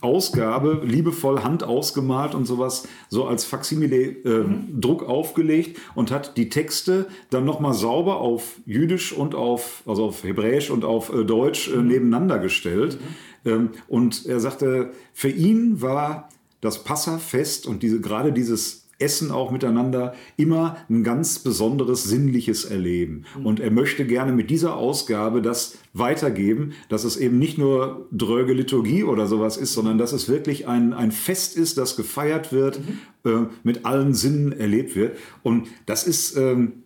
Ausgabe, 0.00 0.82
liebevoll 0.84 1.42
Hand 1.42 1.64
ausgemalt 1.64 2.34
und 2.34 2.44
sowas, 2.44 2.86
so 3.08 3.26
als 3.26 3.44
Faksimile-Druck 3.44 5.02
äh, 5.02 5.04
mhm. 5.04 5.10
aufgelegt 5.10 5.78
und 5.94 6.10
hat 6.10 6.36
die 6.36 6.48
Texte 6.48 7.06
dann 7.30 7.44
nochmal 7.44 7.74
sauber 7.74 8.18
auf 8.18 8.60
Jüdisch 8.64 9.12
und 9.12 9.34
auf, 9.34 9.82
also 9.86 10.06
auf 10.06 10.24
Hebräisch 10.24 10.70
und 10.70 10.84
auf 10.84 11.12
äh, 11.12 11.24
Deutsch 11.24 11.68
äh, 11.68 11.76
mhm. 11.76 11.88
nebeneinander 11.88 12.38
gestellt. 12.38 12.98
Mhm. 13.44 13.50
Ähm, 13.50 13.70
und 13.88 14.26
er 14.26 14.40
sagte, 14.40 14.92
für 15.12 15.30
ihn 15.30 15.82
war 15.82 16.28
das 16.60 16.84
Passafest 16.84 17.66
und 17.66 17.82
diese, 17.82 18.00
gerade 18.00 18.32
dieses 18.32 18.87
Essen 18.98 19.30
auch 19.30 19.50
miteinander 19.50 20.14
immer 20.36 20.76
ein 20.90 21.04
ganz 21.04 21.38
besonderes 21.38 22.04
sinnliches 22.04 22.64
Erleben. 22.64 23.24
Mhm. 23.38 23.46
Und 23.46 23.60
er 23.60 23.70
möchte 23.70 24.04
gerne 24.04 24.32
mit 24.32 24.50
dieser 24.50 24.76
Ausgabe 24.76 25.40
das 25.40 25.78
weitergeben, 25.94 26.72
dass 26.88 27.04
es 27.04 27.16
eben 27.16 27.38
nicht 27.38 27.58
nur 27.58 28.08
dröge 28.10 28.52
Liturgie 28.52 29.04
oder 29.04 29.26
sowas 29.26 29.56
ist, 29.56 29.72
sondern 29.72 29.98
dass 29.98 30.12
es 30.12 30.28
wirklich 30.28 30.66
ein, 30.66 30.92
ein 30.92 31.12
Fest 31.12 31.56
ist, 31.56 31.78
das 31.78 31.96
gefeiert 31.96 32.52
wird, 32.52 32.80
mhm. 33.24 33.30
äh, 33.30 33.46
mit 33.62 33.86
allen 33.86 34.14
Sinnen 34.14 34.52
erlebt 34.52 34.96
wird. 34.96 35.16
Und 35.44 35.68
das 35.86 36.04
ist, 36.04 36.36
ähm, 36.36 36.82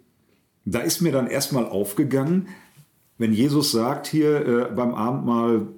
da 0.66 0.80
ist 0.80 1.00
mir 1.00 1.12
dann 1.12 1.26
erstmal 1.26 1.64
aufgegangen, 1.64 2.48
wenn 3.16 3.32
Jesus 3.32 3.72
sagt 3.72 4.06
hier 4.06 4.46
äh, 4.46 4.74
beim 4.74 4.94
Abendmahl, 4.94 5.68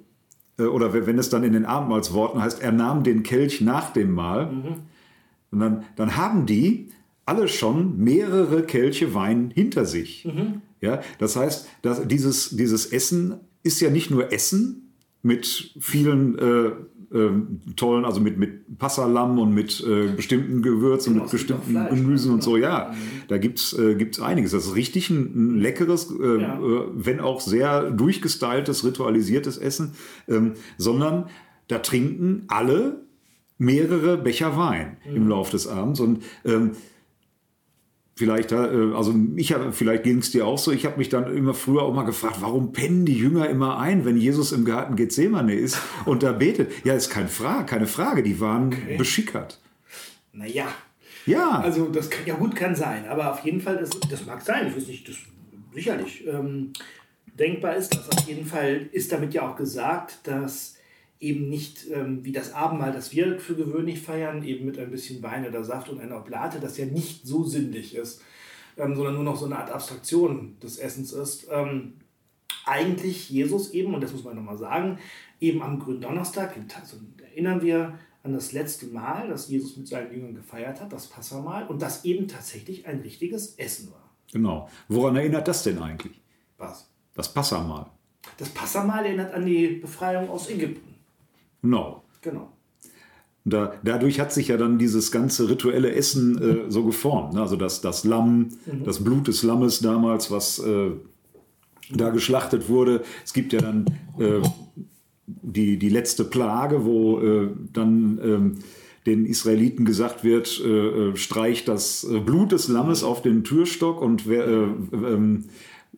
äh, 0.59 0.63
oder 0.63 0.93
wenn 0.93 1.17
es 1.17 1.29
dann 1.29 1.43
in 1.43 1.53
den 1.53 1.65
Abendmahlsworten 1.65 2.41
heißt, 2.41 2.61
er 2.61 2.73
nahm 2.73 3.03
den 3.03 3.23
Kelch 3.23 3.61
nach 3.61 3.93
dem 3.93 4.11
Mahl. 4.11 4.51
Mhm 4.51 4.75
und 5.55 5.61
dann, 5.61 5.83
dann 5.95 6.17
haben 6.17 6.45
die 6.45 6.89
alle 7.25 7.47
schon 7.47 7.97
mehrere 7.97 8.63
Kelche 8.63 9.13
Wein 9.13 9.51
hinter 9.53 9.85
sich. 9.85 10.25
Mhm. 10.25 10.61
Ja, 10.81 10.99
das 11.17 11.37
heißt, 11.37 11.67
dass 11.81 12.05
dieses, 12.07 12.49
dieses 12.49 12.87
Essen 12.87 13.35
ist 13.63 13.79
ja 13.79 13.89
nicht 13.89 14.11
nur 14.11 14.33
Essen 14.33 14.91
mit 15.23 15.73
vielen 15.79 16.37
äh, 16.37 16.67
äh, 17.17 17.31
tollen, 17.77 18.03
also 18.03 18.19
mit, 18.19 18.37
mit 18.37 18.77
Passalam 18.77 19.39
und 19.39 19.53
mit 19.53 19.81
äh, 19.81 20.09
bestimmten 20.09 20.61
Gewürzen 20.61 21.13
und 21.13 21.21
mit 21.21 21.31
bestimmten 21.31 21.73
Gemüsen 21.89 22.33
und 22.33 22.43
so. 22.43 22.57
Ja, 22.57 22.91
mhm. 22.91 23.21
da 23.29 23.37
gibt 23.37 23.59
es 23.59 23.79
äh, 23.79 23.95
gibt's 23.95 24.19
einiges. 24.19 24.51
Das 24.51 24.65
ist 24.65 24.75
richtig 24.75 25.09
ein, 25.09 25.31
ein 25.35 25.55
leckeres, 25.55 26.11
äh, 26.11 26.41
ja. 26.41 26.59
Äh, 26.59 26.81
wenn 26.93 27.21
auch 27.21 27.39
sehr 27.39 27.91
durchgestyltes, 27.91 28.83
ritualisiertes 28.83 29.57
Essen, 29.57 29.93
ähm, 30.27 30.55
sondern 30.77 31.29
da 31.69 31.79
trinken 31.79 32.43
alle 32.49 33.04
mehrere 33.57 34.17
Becher 34.17 34.57
Wein 34.57 34.97
mhm. 35.05 35.15
im 35.15 35.27
Laufe 35.27 35.51
des 35.51 35.67
Abends. 35.67 35.99
Und 35.99 36.23
ähm, 36.43 36.71
vielleicht, 38.15 38.51
äh, 38.51 38.55
also 38.55 39.13
ich 39.35 39.53
hab, 39.53 39.73
vielleicht 39.73 40.03
ging 40.03 40.19
es 40.19 40.31
dir 40.31 40.45
auch 40.45 40.57
so, 40.57 40.71
ich 40.71 40.85
habe 40.85 40.97
mich 40.97 41.09
dann 41.09 41.35
immer 41.35 41.53
früher 41.53 41.83
auch 41.83 41.93
mal 41.93 42.03
gefragt, 42.03 42.37
warum 42.39 42.73
pennen 42.73 43.05
die 43.05 43.17
Jünger 43.17 43.49
immer 43.49 43.77
ein, 43.79 44.05
wenn 44.05 44.17
Jesus 44.17 44.51
im 44.51 44.65
Garten 44.65 44.95
Gethsemane 44.95 45.53
ist 45.53 45.77
und 46.05 46.23
da 46.23 46.31
betet? 46.31 46.71
Ja, 46.83 46.93
ist 46.93 47.09
kein 47.09 47.27
Frage, 47.27 47.65
keine 47.65 47.87
Frage, 47.87 48.23
die 48.23 48.39
waren 48.39 48.67
okay. 48.67 48.97
beschickert. 48.97 49.59
Naja. 50.33 50.67
Ja. 51.25 51.59
Also 51.59 51.87
das 51.87 52.09
kann, 52.09 52.25
ja 52.25 52.35
gut 52.35 52.55
kann 52.55 52.75
sein, 52.75 53.07
aber 53.07 53.33
auf 53.33 53.43
jeden 53.43 53.59
Fall, 53.59 53.77
das, 53.77 53.89
das 54.09 54.25
mag 54.25 54.41
sein, 54.41 54.67
ich 54.67 54.75
weiß 54.75 54.87
nicht, 54.87 55.09
das 55.09 55.15
sicherlich. 55.73 56.25
Ähm, 56.27 56.73
denkbar 57.37 57.75
ist 57.75 57.95
das. 57.95 58.09
Auf 58.09 58.27
jeden 58.27 58.45
Fall 58.45 58.89
ist 58.91 59.11
damit 59.11 59.33
ja 59.33 59.47
auch 59.47 59.55
gesagt, 59.55 60.19
dass 60.23 60.74
eben 61.19 61.49
nicht 61.49 61.89
ähm, 61.91 62.23
wie 62.23 62.31
das 62.31 62.53
Abendmahl, 62.53 62.91
das 62.91 63.11
wir 63.11 63.39
für 63.39 63.55
gewöhnlich 63.55 64.01
feiern, 64.01 64.43
eben 64.43 64.65
mit 64.65 64.77
ein 64.77 64.91
bisschen 64.91 65.23
Wein 65.23 65.47
oder 65.47 65.63
Saft 65.63 65.89
und 65.89 65.99
einer 65.99 66.17
Oblate, 66.17 66.59
das 66.59 66.77
ja 66.77 66.85
nicht 66.85 67.25
so 67.25 67.43
sinnlich 67.43 67.95
ist, 67.95 68.21
ähm, 68.77 68.95
sondern 68.95 69.15
nur 69.15 69.23
noch 69.23 69.37
so 69.37 69.45
eine 69.45 69.57
Art 69.57 69.71
Abstraktion 69.71 70.57
des 70.61 70.77
Essens 70.77 71.13
ist. 71.13 71.47
Ähm, 71.49 71.93
eigentlich 72.65 73.29
Jesus 73.29 73.71
eben, 73.71 73.93
und 73.93 74.01
das 74.01 74.11
muss 74.11 74.23
man 74.23 74.35
nochmal 74.35 74.57
sagen, 74.57 74.97
eben 75.39 75.61
am 75.61 75.79
Gründonnerstag, 75.79 76.55
also 76.79 76.97
erinnern 77.23 77.61
wir 77.61 77.97
an 78.23 78.33
das 78.33 78.51
letzte 78.51 78.87
Mal, 78.87 79.27
das 79.27 79.49
Jesus 79.49 79.77
mit 79.77 79.87
seinen 79.87 80.11
Jüngern 80.11 80.33
gefeiert 80.33 80.81
hat, 80.81 80.91
das 80.91 81.07
Passamal, 81.07 81.67
und 81.67 81.81
das 81.81 82.05
eben 82.05 82.27
tatsächlich 82.27 82.87
ein 82.87 83.01
richtiges 83.01 83.55
Essen 83.55 83.91
war. 83.91 84.09
Genau. 84.31 84.67
Woran 84.87 85.15
erinnert 85.15 85.47
das 85.47 85.63
denn 85.63 85.77
eigentlich? 85.77 86.19
Was? 86.57 86.89
Das 87.13 87.31
Passamal. 87.31 87.85
Das 88.37 88.49
Passamal 88.49 89.05
erinnert 89.05 89.33
an 89.33 89.45
die 89.45 89.67
Befreiung 89.67 90.29
aus 90.29 90.49
Ägypten. 90.49 90.94
Genau. 91.65 92.03
Genau. 92.21 92.51
Da, 93.47 93.73
dadurch 93.83 94.19
hat 94.19 94.33
sich 94.33 94.47
ja 94.47 94.57
dann 94.57 94.79
dieses 94.79 95.11
ganze 95.11 95.47
rituelle 95.47 95.93
Essen 95.93 96.41
äh, 96.41 96.71
so 96.71 96.83
geformt. 96.83 97.33
Ne? 97.33 97.41
Also 97.41 97.55
das, 97.55 97.79
das 97.79 98.03
Lamm, 98.03 98.49
mhm. 98.65 98.83
das 98.83 99.03
Blut 99.03 99.27
des 99.27 99.43
Lammes 99.43 99.79
damals, 99.79 100.31
was 100.31 100.57
äh, 100.59 100.91
da 101.91 102.09
geschlachtet 102.09 102.69
wurde. 102.69 103.03
Es 103.23 103.33
gibt 103.33 103.53
ja 103.53 103.61
dann 103.61 103.85
äh, 104.17 104.41
die, 105.27 105.77
die 105.77 105.89
letzte 105.89 106.23
Plage, 106.23 106.85
wo 106.85 107.19
äh, 107.19 107.49
dann 107.71 108.19
ähm, 108.23 108.55
den 109.05 109.27
Israeliten 109.27 109.85
gesagt 109.85 110.23
wird, 110.23 110.59
äh, 110.65 111.09
äh, 111.09 111.15
streicht 111.15 111.67
das 111.67 112.07
Blut 112.25 112.51
des 112.51 112.67
Lammes 112.67 113.03
auf 113.03 113.21
den 113.21 113.43
Türstock 113.43 114.01
und 114.01 114.27
wer, 114.27 114.47
ähm, 114.47 115.45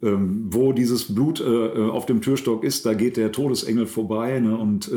ähm, 0.04 0.48
wo 0.50 0.74
dieses 0.74 1.16
Blut 1.16 1.42
auf 1.42 2.06
dem 2.06 2.22
Türstock 2.22 2.66
ist, 2.66 2.86
da 2.86 2.94
geht 2.94 3.16
der 3.16 3.32
Todesengel 3.32 3.86
vorbei. 3.88 4.40
Ne? 4.42 4.58
Und 4.58 4.92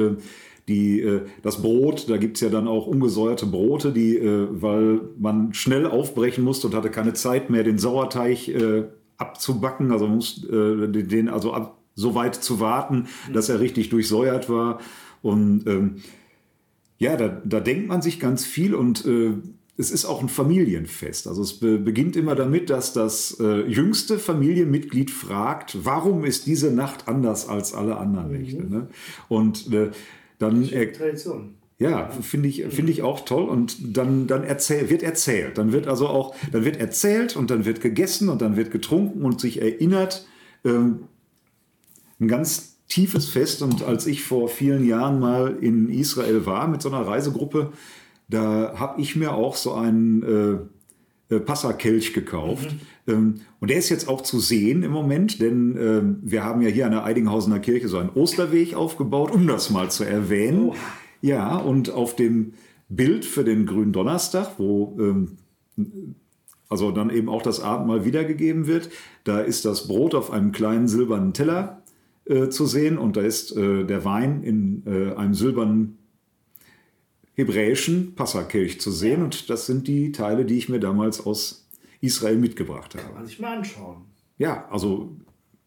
die, 0.70 1.00
äh, 1.00 1.22
das 1.42 1.60
Brot, 1.60 2.08
da 2.08 2.16
gibt 2.16 2.36
es 2.36 2.40
ja 2.40 2.48
dann 2.48 2.68
auch 2.68 2.86
ungesäuerte 2.86 3.44
Brote, 3.44 3.92
die, 3.92 4.16
äh, 4.16 4.48
weil 4.50 5.00
man 5.18 5.52
schnell 5.52 5.86
aufbrechen 5.86 6.44
musste 6.44 6.68
und 6.68 6.74
hatte 6.74 6.90
keine 6.90 7.12
Zeit 7.12 7.50
mehr, 7.50 7.64
den 7.64 7.78
Sauerteig 7.78 8.48
äh, 8.48 8.84
abzubacken, 9.18 9.92
also 9.92 10.06
muss 10.06 10.44
äh, 10.44 10.88
den 10.88 11.28
also 11.28 11.52
ab, 11.52 11.78
so 11.94 12.14
weit 12.14 12.36
zu 12.36 12.60
warten, 12.60 13.08
dass 13.32 13.48
er 13.48 13.60
richtig 13.60 13.90
durchsäuert 13.90 14.48
war. 14.48 14.78
Und 15.20 15.66
ähm, 15.66 15.96
ja, 16.98 17.16
da, 17.16 17.42
da 17.44 17.60
denkt 17.60 17.88
man 17.88 18.00
sich 18.00 18.20
ganz 18.20 18.46
viel 18.46 18.74
und 18.74 19.04
es 19.80 19.90
ist 19.90 20.04
auch 20.04 20.20
ein 20.20 20.28
Familienfest. 20.28 21.26
Also 21.26 21.42
es 21.42 21.54
be 21.54 21.78
beginnt 21.78 22.14
immer 22.14 22.34
damit, 22.34 22.68
dass 22.68 22.92
das 22.92 23.38
äh, 23.40 23.62
jüngste 23.66 24.18
Familienmitglied 24.18 25.10
fragt, 25.10 25.84
warum 25.84 26.24
ist 26.24 26.46
diese 26.46 26.70
Nacht 26.70 27.08
anders 27.08 27.48
als 27.48 27.72
alle 27.72 27.96
anderen 27.96 28.30
Nächte? 28.30 28.62
Mhm. 28.62 28.70
Ne? 28.70 28.86
Und 29.28 29.72
äh, 29.72 29.90
dann 30.40 30.68
Tradition. 30.68 31.54
Ja, 31.78 32.10
finde 32.10 32.48
ich, 32.48 32.66
finde 32.68 32.92
ich 32.92 33.02
auch 33.02 33.20
toll. 33.20 33.48
Und 33.48 33.96
dann, 33.96 34.26
dann 34.26 34.44
erzähl, 34.44 34.90
wird 34.90 35.02
erzählt. 35.02 35.56
Dann 35.56 35.72
wird 35.72 35.86
also 35.86 36.08
auch, 36.08 36.34
dann 36.52 36.64
wird 36.64 36.78
erzählt 36.78 37.36
und 37.36 37.50
dann 37.50 37.64
wird 37.64 37.80
gegessen 37.80 38.28
und 38.28 38.42
dann 38.42 38.56
wird 38.56 38.70
getrunken 38.70 39.24
und 39.24 39.40
sich 39.40 39.62
erinnert. 39.62 40.26
Ähm, 40.64 41.04
ein 42.20 42.28
ganz 42.28 42.76
tiefes 42.88 43.28
Fest. 43.28 43.62
Und 43.62 43.82
als 43.82 44.06
ich 44.06 44.22
vor 44.22 44.48
vielen 44.48 44.84
Jahren 44.86 45.20
mal 45.20 45.56
in 45.60 45.88
Israel 45.88 46.44
war 46.44 46.68
mit 46.68 46.82
so 46.82 46.90
einer 46.90 47.06
Reisegruppe, 47.06 47.72
da 48.28 48.74
habe 48.76 49.00
ich 49.00 49.16
mir 49.16 49.32
auch 49.32 49.56
so 49.56 49.72
einen 49.72 50.22
äh, 50.22 50.52
äh 50.52 50.58
Passakelch 51.38 52.12
gekauft. 52.12 52.74
Mhm. 53.06 53.12
Ähm, 53.12 53.34
und 53.60 53.70
der 53.70 53.78
ist 53.78 53.88
jetzt 53.88 54.08
auch 54.08 54.22
zu 54.22 54.40
sehen 54.40 54.82
im 54.82 54.90
Moment, 54.90 55.40
denn 55.40 55.76
äh, 55.76 56.02
wir 56.22 56.44
haben 56.44 56.62
ja 56.62 56.68
hier 56.68 56.86
an 56.86 56.92
der 56.92 57.04
Eidinghausener 57.04 57.60
Kirche 57.60 57.88
so 57.88 57.98
einen 57.98 58.10
Osterweg 58.10 58.74
aufgebaut, 58.74 59.30
um 59.30 59.46
das 59.46 59.70
mal 59.70 59.90
zu 59.90 60.04
erwähnen. 60.04 60.70
Oh. 60.70 60.74
Ja, 61.22 61.56
und 61.56 61.90
auf 61.90 62.16
dem 62.16 62.54
Bild 62.88 63.24
für 63.24 63.44
den 63.44 63.66
grünen 63.66 63.92
Donnerstag, 63.92 64.58
wo 64.58 64.96
ähm, 64.98 65.38
also 66.68 66.92
dann 66.92 67.10
eben 67.10 67.28
auch 67.28 67.42
das 67.42 67.60
Abendmahl 67.60 68.04
wiedergegeben 68.04 68.66
wird, 68.66 68.90
da 69.24 69.40
ist 69.40 69.64
das 69.64 69.88
Brot 69.88 70.14
auf 70.14 70.30
einem 70.30 70.52
kleinen 70.52 70.88
silbernen 70.88 71.32
Teller 71.32 71.82
äh, 72.24 72.48
zu 72.48 72.66
sehen 72.66 72.96
und 72.96 73.16
da 73.16 73.22
ist 73.22 73.56
äh, 73.56 73.84
der 73.84 74.04
Wein 74.04 74.42
in 74.42 74.82
äh, 74.86 75.14
einem 75.14 75.34
silbernen 75.34 75.98
hebräischen 77.40 78.14
Passakelch 78.14 78.80
zu 78.80 78.90
sehen. 78.90 79.22
Und 79.22 79.50
das 79.50 79.66
sind 79.66 79.88
die 79.88 80.12
Teile, 80.12 80.44
die 80.44 80.58
ich 80.58 80.68
mir 80.68 80.80
damals 80.80 81.24
aus 81.24 81.68
Israel 82.00 82.36
mitgebracht 82.36 82.94
habe. 82.94 83.04
Kann 83.04 83.14
man 83.14 83.26
sich 83.26 83.38
mal 83.38 83.58
anschauen. 83.58 84.02
Ja, 84.38 84.68
also 84.70 85.10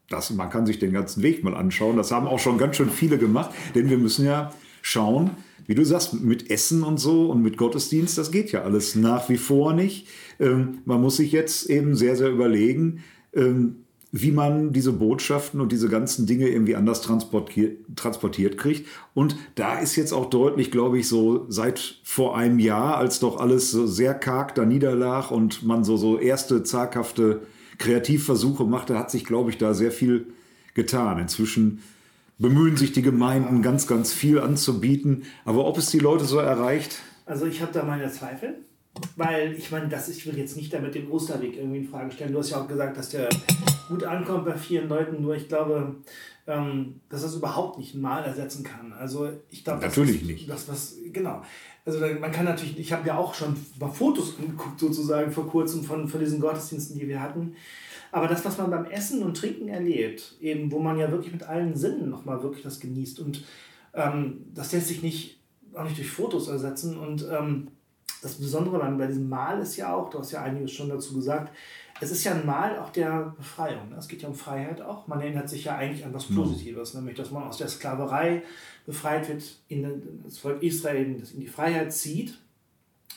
das, 0.10 0.32
man 0.32 0.50
kann 0.50 0.66
sich 0.66 0.80
den 0.80 0.94
ganzen 0.94 1.24
Weg 1.24 1.44
mal 1.44 1.56
anschauen. 1.56 1.98
Das 1.98 2.12
haben 2.12 2.28
auch 2.28 2.40
schon 2.40 2.58
ganz 2.58 2.76
schön 2.76 2.90
viele 2.90 3.18
gemacht, 3.18 3.52
denn 3.76 3.90
wir 3.90 3.98
müssen 3.98 4.26
ja 4.26 4.54
schauen, 4.82 5.32
wie 5.66 5.76
du 5.76 5.86
sagst, 5.86 6.22
mit 6.22 6.50
Essen 6.50 6.84
und 6.84 6.98
so 6.98 7.30
und 7.32 7.42
mit 7.42 7.58
Gottesdienst, 7.58 8.18
das 8.18 8.32
geht 8.32 8.52
ja 8.52 8.64
alles 8.64 8.96
nach 8.96 9.30
wie 9.30 9.38
vor 9.38 9.74
nicht. 9.74 10.08
Ähm, 10.40 10.80
man 10.86 11.02
muss 11.02 11.18
sich 11.18 11.32
jetzt 11.32 11.70
eben 11.70 11.96
sehr, 11.96 12.16
sehr 12.16 12.30
überlegen, 12.30 13.04
ähm, 13.34 13.83
wie 14.16 14.32
man 14.32 14.74
diese 14.74 14.94
Botschaften 14.94 15.60
und 15.60 15.72
diese 15.72 15.90
ganzen 15.90 16.28
Dinge 16.28 16.48
irgendwie 16.48 16.76
anders 16.76 17.02
transportiert, 17.02 17.80
transportiert 17.96 18.60
kriegt. 18.60 18.88
Und 19.16 19.36
da 19.56 19.80
ist 19.80 19.96
jetzt 19.96 20.14
auch 20.14 20.30
deutlich, 20.30 20.70
glaube 20.70 21.00
ich, 21.00 21.10
so 21.10 21.48
seit 21.50 21.96
vor 22.04 22.38
einem 22.38 22.60
Jahr, 22.60 22.98
als 22.98 23.20
doch 23.20 23.40
alles 23.40 23.72
so 23.72 23.88
sehr 23.88 24.14
karg 24.14 24.54
da 24.54 24.66
niederlag 24.66 25.32
und 25.32 25.64
man 25.64 25.84
so, 25.84 25.98
so 25.98 26.20
erste 26.20 26.62
zaghafte 26.62 27.42
Kreativversuche 27.80 28.66
machte, 28.66 29.00
hat 29.00 29.10
sich, 29.10 29.26
glaube 29.26 29.50
ich, 29.50 29.58
da 29.58 29.74
sehr 29.74 29.92
viel 29.92 30.28
getan. 30.76 31.18
Inzwischen 31.18 31.82
bemühen 32.38 32.78
sich 32.78 32.92
die 32.92 33.02
Gemeinden 33.02 33.64
ganz, 33.64 33.88
ganz 33.88 34.14
viel 34.14 34.40
anzubieten. 34.40 35.24
Aber 35.44 35.66
ob 35.66 35.80
es 35.80 35.90
die 35.90 35.98
Leute 35.98 36.26
so 36.26 36.38
erreicht? 36.38 37.00
Also 37.26 37.48
ich 37.48 37.64
habe 37.64 37.74
da 37.74 37.84
meine 37.84 38.12
Zweifel. 38.12 38.58
Weil 39.16 39.54
ich 39.54 39.72
meine, 39.72 39.90
das 39.90 40.08
ich 40.10 40.26
will 40.26 40.38
jetzt 40.38 40.56
nicht 40.56 40.72
damit 40.72 40.94
den 40.94 41.10
Osterweg 41.10 41.58
irgendwie 41.58 41.80
in 41.80 41.88
Frage 41.88 42.12
stellen. 42.12 42.32
Du 42.32 42.40
hast 42.40 42.52
ja 42.52 42.62
auch 42.62 42.68
gesagt, 42.68 42.96
dass 42.98 43.10
der 43.10 43.28
gut 43.88 44.04
ankommt 44.04 44.46
bei 44.46 44.56
vielen 44.56 44.88
Leuten, 44.88 45.22
nur 45.22 45.36
ich 45.36 45.48
glaube, 45.48 45.96
ähm, 46.46 47.00
dass 47.10 47.24
das 47.24 47.36
überhaupt 47.36 47.80
nicht 47.80 47.96
ein 47.96 48.02
Mal 48.02 48.24
ersetzen 48.24 48.64
kann. 48.64 48.94
Also 48.94 49.30
ich 49.50 49.64
glaube, 49.64 49.82
natürlich 49.82 50.20
das, 50.20 50.28
nicht. 50.28 50.50
Das 50.50 50.68
was 50.68 50.96
genau. 51.12 51.42
Also 51.86 52.00
man 52.00 52.32
kann 52.32 52.46
natürlich, 52.46 52.80
ich 52.80 52.94
habe 52.94 53.08
ja 53.08 53.18
auch 53.18 53.34
schon 53.34 53.56
mal 53.80 53.90
Fotos 53.90 54.38
angeguckt 54.40 54.80
sozusagen 54.80 55.32
vor 55.32 55.48
kurzem 55.48 55.84
von, 55.84 56.08
von 56.08 56.20
diesen 56.20 56.40
Gottesdiensten, 56.40 56.98
die 56.98 57.08
wir 57.08 57.22
hatten. 57.22 57.56
Aber 58.12 58.28
das, 58.28 58.46
was 58.46 58.58
man 58.58 58.70
beim 58.70 58.86
Essen 58.86 59.24
und 59.24 59.36
Trinken 59.36 59.70
erlebt, 59.70 60.36
eben 60.40 60.72
wo 60.72 60.80
man 60.80 61.00
ja 61.00 61.10
wirklich 61.12 61.34
mit 61.34 61.44
allen 61.44 61.76
Sinnen 61.76 62.10
nochmal 62.10 62.44
wirklich 62.44 62.64
das 62.64 62.80
genießt 62.80 63.20
und 63.22 63.44
ähm, 63.96 64.46
das 64.54 64.72
lässt 64.72 64.88
sich 64.88 65.02
nicht 65.02 65.40
auch 65.74 65.84
nicht 65.84 65.98
durch 65.98 66.12
Fotos 66.12 66.48
ersetzen 66.48 66.98
und 66.98 67.28
ähm, 67.32 67.70
das 68.24 68.36
Besondere 68.36 68.80
bei 68.98 69.08
diesem 69.08 69.28
Mal 69.28 69.60
ist 69.60 69.76
ja 69.76 69.94
auch, 69.94 70.10
du 70.10 70.20
hast 70.20 70.32
ja 70.32 70.42
einiges 70.42 70.72
schon 70.72 70.90
dazu 70.90 71.14
gesagt, 71.14 71.52
es 72.00 72.12
ist 72.12 72.24
ja 72.24 72.34
ein 72.34 72.46
Mal 72.46 72.80
auch 72.80 72.90
der 72.90 73.34
Befreiung. 73.38 73.90
Ne? 73.90 73.98
Es 73.98 74.08
geht 74.08 74.22
ja 74.22 74.28
um 74.28 74.36
Freiheit 74.36 74.82
auch. 74.82 75.08
Man 75.08 75.22
erinnert 75.22 75.50
sich 75.50 75.66
ja 75.66 75.76
eigentlich 75.76 76.06
an 76.06 76.14
was 76.14 76.30
mhm. 76.30 76.36
Positives, 76.36 76.94
mhm. 76.94 77.02
nämlich 77.02 77.18
dass 77.18 77.32
man 77.32 77.44
aus 77.44 77.58
der 77.58 77.68
Sklaverei 77.68 78.44
befreit 78.86 79.28
wird, 79.30 79.44
in 79.68 80.22
das 80.24 80.38
Volk 80.38 80.62
Israel 80.64 81.18
das 81.20 81.32
in 81.32 81.42
die 81.42 81.48
Freiheit 81.48 81.94
zieht. 81.94 82.38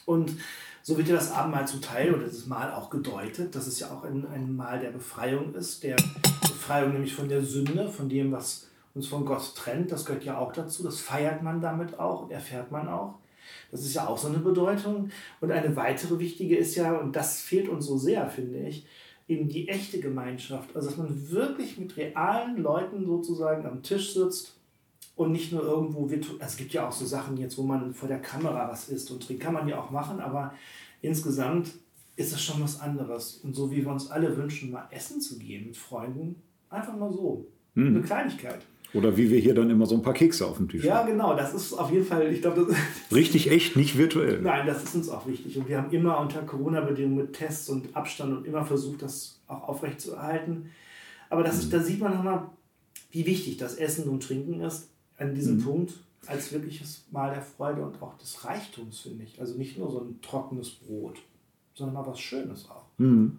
Und 0.05 0.33
so 0.83 0.97
wird 0.97 1.09
ja 1.09 1.17
das 1.17 1.33
Abendmahl 1.33 1.67
zum 1.67 1.81
Teil 1.81 2.15
oder 2.15 2.27
dieses 2.27 2.47
Mal 2.47 2.73
auch 2.73 2.91
gedeutet, 2.91 3.55
dass 3.55 3.67
es 3.67 3.81
ja 3.81 3.91
auch 3.91 4.05
ein, 4.05 4.27
ein 4.27 4.55
Mal 4.55 4.79
der 4.79 4.91
Befreiung 4.91 5.55
ist, 5.55 5.83
der 5.83 5.97
Befreiung 6.43 6.93
nämlich 6.93 7.15
von 7.15 7.29
der 7.29 7.43
Sünde, 7.43 7.89
von 7.89 8.09
dem, 8.09 8.31
was 8.31 8.69
uns 8.95 9.09
von 9.09 9.25
Gott 9.25 9.55
trennt. 9.57 9.91
Das 9.91 10.05
gehört 10.05 10.25
ja 10.25 10.39
auch 10.39 10.53
dazu. 10.53 10.85
Das 10.85 11.01
feiert 11.01 11.43
man 11.43 11.61
damit 11.61 11.99
auch 11.99 12.23
und 12.23 12.31
erfährt 12.31 12.71
man 12.71 12.89
auch. 12.89 13.15
Das 13.70 13.80
ist 13.82 13.94
ja 13.94 14.06
auch 14.06 14.18
so 14.18 14.28
eine 14.28 14.38
Bedeutung. 14.38 15.11
Und 15.40 15.50
eine 15.50 15.75
weitere 15.76 16.18
wichtige 16.18 16.56
ist 16.56 16.75
ja, 16.76 16.96
und 16.96 17.14
das 17.14 17.40
fehlt 17.40 17.68
uns 17.68 17.87
so 17.87 17.96
sehr, 17.99 18.28
finde 18.28 18.61
ich, 18.61 18.87
eben 19.28 19.49
die 19.49 19.68
echte 19.68 20.00
Gemeinschaft. 20.00 20.75
Also, 20.75 20.88
dass 20.88 20.99
man 20.99 21.30
wirklich 21.30 21.78
mit 21.78 21.96
realen 21.96 22.62
Leuten 22.62 23.04
sozusagen 23.06 23.66
am 23.66 23.82
Tisch 23.82 24.14
sitzt 24.14 24.56
und 25.16 25.32
nicht 25.32 25.52
nur 25.52 25.62
irgendwo 25.62 26.08
virtuell. 26.08 26.40
Also 26.40 26.52
es 26.52 26.56
gibt 26.58 26.73
ja 26.73 26.87
auch 26.87 26.92
so 26.92 27.06
Sachen 27.06 27.37
jetzt, 27.38 27.58
wo 27.58 27.62
man 27.62 27.94
vor 27.94 28.08
der 28.08 28.20
Kamera 28.20 28.68
was 28.70 28.88
isst 28.88 29.11
und 29.11 29.23
trinkt, 29.26 29.42
kann 29.42 29.54
man 29.54 29.66
ja 29.66 29.80
auch 29.80 29.90
machen, 29.90 30.20
aber 30.20 30.52
insgesamt 31.00 31.73
ist 32.16 32.32
das 32.32 32.42
schon 32.42 32.62
was 32.62 32.80
anderes. 32.80 33.38
Und 33.42 33.54
so 33.54 33.70
wie 33.70 33.85
wir 33.85 33.90
uns 33.90 34.11
alle 34.11 34.37
wünschen, 34.37 34.70
mal 34.70 34.87
essen 34.90 35.20
zu 35.20 35.38
gehen 35.38 35.66
mit 35.66 35.76
Freunden, 35.76 36.42
einfach 36.70 36.96
mal 36.96 37.12
so. 37.12 37.46
Mhm. 37.75 37.88
Eine 37.88 38.02
Kleinigkeit. 38.02 38.61
Oder 38.97 39.17
wie 39.17 39.31
wir 39.31 39.38
hier 39.38 39.55
dann 39.55 39.71
immer 39.71 39.87
so 39.87 39.95
ein 39.95 40.03
paar 40.03 40.15
Kekse 40.15 40.47
auf 40.47 40.57
dem 40.57 40.69
Tisch 40.69 40.85
ja, 40.85 40.97
haben. 40.97 41.09
Ja, 41.09 41.12
genau, 41.12 41.37
das 41.37 41.55
ist 41.55 41.73
auf 41.73 41.93
jeden 41.93 42.05
Fall, 42.05 42.33
ich 42.33 42.41
glaube, 42.41 42.67
Richtig 43.12 43.50
echt, 43.50 43.76
nicht 43.76 43.99
virtuell. 43.99 44.41
Nein, 44.41 44.67
das 44.67 44.83
ist 44.83 44.95
uns 44.95 45.09
auch 45.09 45.26
wichtig. 45.26 45.57
Und 45.59 45.69
wir 45.69 45.79
haben 45.79 45.91
immer 45.91 46.19
unter 46.19 46.43
Corona-Bedingungen 46.43 47.17
mit 47.17 47.33
Tests 47.35 47.69
und 47.69 47.95
Abstand 47.95 48.37
und 48.37 48.47
immer 48.47 48.65
versucht, 48.65 49.03
das 49.03 49.41
auch 49.47 49.69
aufrechtzuerhalten. 49.69 50.71
Aber 51.29 51.43
das, 51.43 51.67
mhm. 51.67 51.71
da 51.71 51.81
sieht 51.81 52.00
man 52.00 52.15
nochmal, 52.15 52.50
wie 53.11 53.26
wichtig 53.26 53.57
das 53.59 53.75
Essen 53.75 54.09
und 54.09 54.23
Trinken 54.23 54.61
ist 54.61 54.88
an 55.19 55.35
diesem 55.35 55.57
mhm. 55.57 55.65
Punkt 55.65 55.95
als 56.26 56.53
wirkliches 56.53 57.05
Mal 57.11 57.31
der 57.31 57.43
Freude 57.43 57.85
und 57.85 58.03
auch 58.03 58.17
des 58.19 58.45
Reichtums, 58.45 59.00
finde 59.00 59.25
ich. 59.25 59.41
Also 59.41 59.57
nicht 59.57 59.79
nur 59.79 59.91
so 59.91 60.00
ein 60.00 60.21
trockenes 60.23 60.71
Brot, 60.71 61.19
sondern 61.75 61.95
mal 61.95 62.07
was 62.07 62.19
Schönes 62.19 62.69
auch. 62.69 62.85
Mhm. 62.99 63.38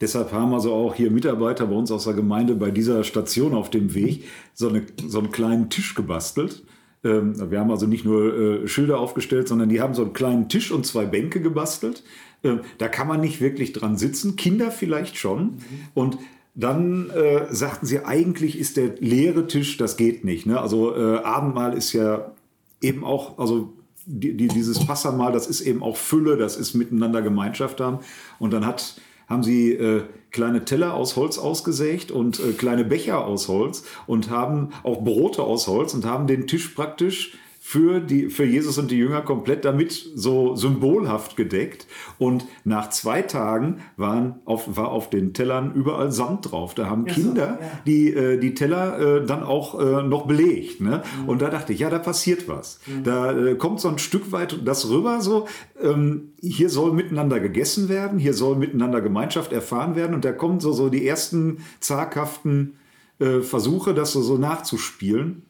Deshalb 0.00 0.32
haben 0.32 0.54
also 0.54 0.72
auch 0.72 0.94
hier 0.94 1.10
Mitarbeiter 1.10 1.66
bei 1.66 1.74
uns 1.74 1.90
aus 1.90 2.04
der 2.04 2.14
Gemeinde 2.14 2.54
bei 2.54 2.70
dieser 2.70 3.04
Station 3.04 3.54
auf 3.54 3.70
dem 3.70 3.94
Weg 3.94 4.24
so, 4.54 4.68
eine, 4.68 4.82
so 5.06 5.18
einen 5.18 5.30
kleinen 5.30 5.68
Tisch 5.68 5.94
gebastelt. 5.94 6.64
Ähm, 7.04 7.50
wir 7.50 7.60
haben 7.60 7.70
also 7.70 7.86
nicht 7.86 8.04
nur 8.04 8.34
äh, 8.34 8.68
Schilder 8.68 8.98
aufgestellt, 8.98 9.48
sondern 9.48 9.68
die 9.68 9.80
haben 9.80 9.94
so 9.94 10.02
einen 10.02 10.12
kleinen 10.12 10.48
Tisch 10.48 10.70
und 10.70 10.86
zwei 10.86 11.04
Bänke 11.04 11.40
gebastelt. 11.40 12.02
Ähm, 12.42 12.60
da 12.78 12.88
kann 12.88 13.08
man 13.08 13.20
nicht 13.20 13.40
wirklich 13.40 13.72
dran 13.72 13.96
sitzen, 13.96 14.36
Kinder 14.36 14.70
vielleicht 14.70 15.16
schon. 15.16 15.42
Mhm. 15.42 15.58
Und 15.94 16.18
dann 16.54 17.10
äh, 17.10 17.46
sagten 17.50 17.86
sie, 17.86 18.04
eigentlich 18.04 18.58
ist 18.58 18.76
der 18.76 18.94
leere 18.98 19.46
Tisch, 19.46 19.76
das 19.76 19.96
geht 19.96 20.24
nicht. 20.24 20.46
Ne? 20.46 20.60
Also 20.60 20.94
äh, 20.96 21.18
Abendmahl 21.18 21.74
ist 21.74 21.92
ja 21.92 22.32
eben 22.80 23.04
auch, 23.04 23.38
also 23.38 23.72
die, 24.06 24.36
die, 24.36 24.48
dieses 24.48 24.84
Passamal, 24.84 25.32
das 25.32 25.46
ist 25.46 25.60
eben 25.60 25.82
auch 25.82 25.96
Fülle, 25.96 26.36
das 26.36 26.56
ist 26.56 26.74
miteinander 26.74 27.22
Gemeinschaft 27.22 27.80
haben. 27.80 27.98
Und 28.38 28.52
dann 28.52 28.66
hat, 28.66 28.96
haben 29.30 29.42
sie 29.44 29.72
äh, 29.72 30.02
kleine 30.32 30.64
Teller 30.64 30.94
aus 30.94 31.16
Holz 31.16 31.38
ausgesägt 31.38 32.10
und 32.10 32.40
äh, 32.40 32.52
kleine 32.52 32.84
Becher 32.84 33.24
aus 33.24 33.48
Holz 33.48 33.84
und 34.06 34.28
haben 34.28 34.70
auch 34.82 35.02
Brote 35.02 35.42
aus 35.42 35.68
Holz 35.68 35.94
und 35.94 36.04
haben 36.04 36.26
den 36.26 36.46
Tisch 36.46 36.68
praktisch 36.68 37.38
für, 37.70 38.00
die, 38.00 38.30
für 38.30 38.44
Jesus 38.44 38.78
und 38.78 38.90
die 38.90 38.96
Jünger 38.96 39.22
komplett 39.22 39.64
damit 39.64 39.92
so 39.92 40.56
symbolhaft 40.56 41.36
gedeckt. 41.36 41.86
Und 42.18 42.44
nach 42.64 42.90
zwei 42.90 43.22
Tagen 43.22 43.82
waren 43.96 44.40
auf, 44.44 44.76
war 44.76 44.88
auf 44.88 45.08
den 45.08 45.34
Tellern 45.34 45.72
überall 45.72 46.10
Sand 46.10 46.50
drauf. 46.50 46.74
Da 46.74 46.90
haben 46.90 47.06
ja, 47.06 47.12
Kinder 47.12 47.58
so, 47.60 47.64
ja. 47.64 47.70
die, 47.86 48.12
äh, 48.12 48.38
die 48.38 48.54
Teller 48.54 48.98
äh, 48.98 49.24
dann 49.24 49.44
auch 49.44 49.78
äh, 49.78 50.02
noch 50.02 50.26
belegt. 50.26 50.80
Ne? 50.80 51.04
Mhm. 51.22 51.28
Und 51.28 51.42
da 51.42 51.48
dachte 51.48 51.72
ich, 51.72 51.78
ja, 51.78 51.90
da 51.90 52.00
passiert 52.00 52.48
was. 52.48 52.80
Mhm. 52.88 53.04
Da 53.04 53.38
äh, 53.38 53.54
kommt 53.54 53.78
so 53.78 53.86
ein 53.86 53.98
Stück 53.98 54.32
weit 54.32 54.58
das 54.64 54.88
rüber, 54.88 55.20
so, 55.20 55.46
ähm, 55.80 56.32
hier 56.40 56.70
soll 56.70 56.92
miteinander 56.92 57.38
gegessen 57.38 57.88
werden, 57.88 58.18
hier 58.18 58.34
soll 58.34 58.56
miteinander 58.56 59.00
Gemeinschaft 59.00 59.52
erfahren 59.52 59.94
werden. 59.94 60.16
Und 60.16 60.24
da 60.24 60.32
kommen 60.32 60.58
so, 60.58 60.72
so 60.72 60.88
die 60.88 61.06
ersten 61.06 61.58
zaghaften 61.78 62.74
äh, 63.20 63.42
Versuche, 63.42 63.94
das 63.94 64.10
so, 64.10 64.22
so 64.22 64.38
nachzuspielen. 64.38 65.44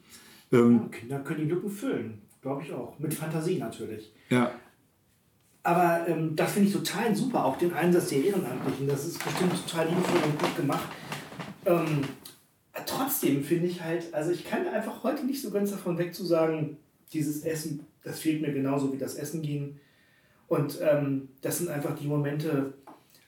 Ähm, 0.52 0.80
ja, 0.83 0.99
Kinder 0.99 1.19
können 1.21 1.40
die 1.40 1.50
Lücken 1.50 1.71
füllen, 1.71 2.23
glaube 2.42 2.62
ich 2.62 2.73
auch. 2.73 2.99
Mit 2.99 3.14
Fantasie 3.14 3.59
natürlich. 3.59 4.12
Ja. 4.28 4.52
Aber 5.62 6.09
ähm, 6.09 6.35
das 6.37 6.52
finde 6.52 6.69
ich 6.69 6.75
total 6.75 7.14
super, 7.14 7.45
auch 7.45 7.59
den 7.59 7.73
Einsatz 7.75 8.09
der 8.09 8.25
Ehrenamtlichen. 8.25 8.88
Das 8.88 9.07
ist 9.07 9.23
bestimmt 9.23 9.52
total 9.66 9.88
liebevoll 9.88 10.23
und 10.25 10.38
gut 10.38 10.57
gemacht. 10.57 10.88
Ähm, 11.66 12.02
trotzdem 12.87 13.45
finde 13.45 13.66
ich 13.66 13.83
halt, 13.83 14.12
also 14.14 14.30
ich 14.30 14.45
kann 14.45 14.66
einfach 14.69 15.02
heute 15.04 15.25
nicht 15.26 15.42
so 15.42 15.50
ganz 15.50 15.71
davon 15.71 15.99
weg 15.99 16.14
zu 16.14 16.25
sagen, 16.25 16.78
dieses 17.12 17.45
Essen, 17.45 17.87
das 18.02 18.21
fehlt 18.21 18.40
mir 18.40 18.52
genauso 18.52 18.92
wie 18.92 18.99
das 18.99 19.16
Essen 19.16 19.42
gehen. 19.42 19.78
Und 20.49 20.78
ähm, 20.80 21.28
das 21.42 21.59
sind 21.59 21.69
einfach 21.69 21.95
die 21.95 22.07
Momente, 22.07 22.73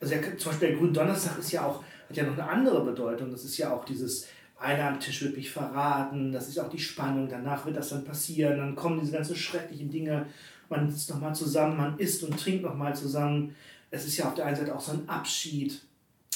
also 0.00 0.14
der, 0.14 0.38
zum 0.38 0.50
Beispiel 0.50 0.68
der 0.70 0.78
Gründonnerstag 0.78 1.38
ist 1.38 1.52
ja 1.52 1.66
auch, 1.66 1.84
hat 2.08 2.16
ja 2.16 2.24
noch 2.24 2.32
eine 2.32 2.48
andere 2.48 2.84
Bedeutung. 2.84 3.30
Das 3.30 3.44
ist 3.44 3.58
ja 3.58 3.72
auch 3.72 3.84
dieses 3.84 4.26
einer 4.62 4.88
am 4.88 5.00
Tisch 5.00 5.22
wird 5.22 5.36
mich 5.36 5.50
verraten, 5.50 6.32
das 6.32 6.48
ist 6.48 6.58
auch 6.58 6.70
die 6.70 6.78
Spannung, 6.78 7.28
danach 7.28 7.66
wird 7.66 7.76
das 7.76 7.90
dann 7.90 8.04
passieren, 8.04 8.58
dann 8.58 8.74
kommen 8.74 9.00
diese 9.00 9.12
ganzen 9.12 9.36
schrecklichen 9.36 9.90
Dinge, 9.90 10.26
man 10.68 10.90
sitzt 10.90 11.10
nochmal 11.10 11.34
zusammen, 11.34 11.76
man 11.76 11.98
isst 11.98 12.22
und 12.24 12.38
trinkt 12.38 12.62
nochmal 12.62 12.96
zusammen. 12.96 13.54
Es 13.90 14.06
ist 14.06 14.16
ja 14.16 14.26
auf 14.26 14.34
der 14.34 14.46
einen 14.46 14.56
Seite 14.56 14.74
auch 14.74 14.80
so 14.80 14.92
ein 14.92 15.06
Abschied, 15.06 15.82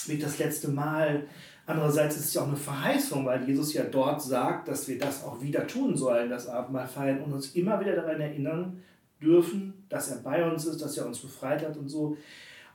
wie 0.07 0.19
das 0.19 0.39
letzte 0.39 0.69
Mal. 0.69 1.27
Andererseits 1.65 2.17
ist 2.17 2.27
es 2.27 2.35
ja 2.35 2.43
auch 2.43 2.49
eine 2.49 2.57
Verheißung, 2.57 3.25
weil 3.25 3.49
Jesus 3.49 3.73
ja 3.73 3.85
dort 3.85 4.23
sagt, 4.23 4.69
dass 4.69 4.87
wir 4.89 4.99
das 4.99 5.25
auch 5.25 5.41
wieder 5.41 5.67
tun 5.67 5.97
sollen, 5.97 6.29
das 6.29 6.49
Abendmahl 6.49 6.87
feiern 6.87 7.23
und 7.23 7.33
uns 7.33 7.55
immer 7.55 7.81
wieder 7.81 7.97
daran 7.97 8.21
erinnern 8.21 8.83
dürfen, 9.21 9.73
dass 9.89 10.11
er 10.11 10.19
bei 10.19 10.49
uns 10.49 10.67
ist, 10.67 10.83
dass 10.83 10.97
er 10.99 11.07
uns 11.07 11.19
befreit 11.19 11.67
hat 11.67 11.77
und 11.77 11.89
so. 11.89 12.17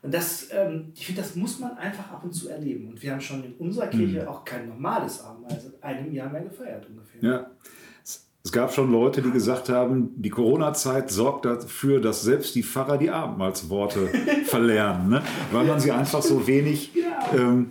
Und 0.03 0.13
das, 0.13 0.47
ähm, 0.51 0.91
ich 0.95 1.05
finde, 1.05 1.21
das 1.21 1.35
muss 1.35 1.59
man 1.59 1.77
einfach 1.77 2.11
ab 2.11 2.23
und 2.23 2.33
zu 2.33 2.49
erleben. 2.49 2.89
Und 2.89 3.01
wir 3.01 3.11
haben 3.11 3.21
schon 3.21 3.43
in 3.43 3.53
unserer 3.53 3.87
Kirche 3.87 4.23
mhm. 4.23 4.27
auch 4.27 4.43
kein 4.43 4.67
normales 4.67 5.23
Abendmahl 5.23 5.59
seit 5.59 5.83
einem 5.83 6.11
Jahr 6.11 6.29
mehr 6.29 6.41
gefeiert 6.41 6.87
ungefähr. 6.89 7.21
Ja. 7.21 7.51
Es 8.43 8.51
gab 8.51 8.73
schon 8.73 8.91
Leute, 8.91 9.21
die 9.21 9.29
gesagt 9.29 9.69
haben, 9.69 10.19
die 10.19 10.31
Corona-Zeit 10.31 11.11
sorgt 11.11 11.45
dafür, 11.45 12.01
dass 12.01 12.23
selbst 12.23 12.55
die 12.55 12.63
Pfarrer 12.63 12.97
die 12.97 13.11
Abendmahlsworte 13.11 14.07
verlernen, 14.45 15.09
ne? 15.09 15.21
weil 15.51 15.65
man 15.65 15.79
sie 15.79 15.91
einfach 15.91 16.23
so 16.23 16.47
wenig, 16.47 16.91
ähm, 17.37 17.69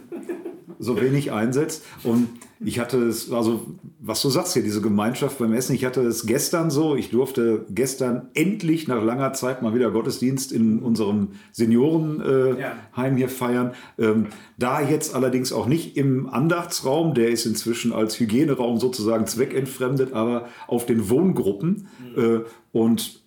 so 0.79 1.01
wenig 1.01 1.33
einsetzt. 1.33 1.85
Und 2.05 2.29
ich 2.61 2.79
hatte 2.79 2.99
es, 2.99 3.33
also 3.33 3.67
was 4.03 4.23
du 4.23 4.31
sagst 4.31 4.55
hier, 4.55 4.63
diese 4.63 4.81
Gemeinschaft 4.81 5.39
beim 5.39 5.53
Essen, 5.53 5.75
ich 5.75 5.85
hatte 5.85 6.01
es 6.01 6.25
gestern 6.25 6.71
so, 6.71 6.97
ich 6.97 7.11
durfte 7.11 7.67
gestern 7.69 8.29
endlich 8.33 8.89
nach 8.89 9.03
langer 9.03 9.35
Zeit 9.35 9.61
mal 9.61 9.75
wieder 9.75 9.91
Gottesdienst 9.91 10.53
in 10.53 10.79
unserem 10.79 11.33
Seniorenheim 11.53 12.57
äh, 12.57 12.61
ja. 12.61 13.17
hier 13.17 13.29
feiern. 13.29 13.73
Ähm, 13.99 14.29
da 14.57 14.81
jetzt 14.81 15.15
allerdings 15.15 15.53
auch 15.53 15.67
nicht 15.67 15.99
im 15.99 16.31
Andachtsraum, 16.31 17.13
der 17.13 17.29
ist 17.29 17.45
inzwischen 17.45 17.93
als 17.93 18.19
Hygieneraum 18.19 18.81
sozusagen 18.81 19.27
zweckentfremdet, 19.27 20.15
aber 20.15 20.49
auf 20.67 20.87
den 20.87 21.11
Wohngruppen. 21.11 21.89
Mhm. 22.17 22.23
Äh, 22.23 22.41
und 22.73 23.21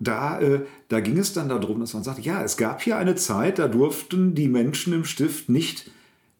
da, 0.00 0.40
äh, 0.40 0.62
da 0.88 0.98
ging 0.98 1.16
es 1.16 1.32
dann 1.32 1.48
darum, 1.48 1.78
dass 1.78 1.94
man 1.94 2.02
sagt, 2.02 2.24
ja, 2.24 2.42
es 2.42 2.56
gab 2.56 2.82
hier 2.82 2.96
eine 2.96 3.14
Zeit, 3.14 3.60
da 3.60 3.68
durften 3.68 4.34
die 4.34 4.48
Menschen 4.48 4.92
im 4.92 5.04
Stift 5.04 5.48
nicht 5.48 5.90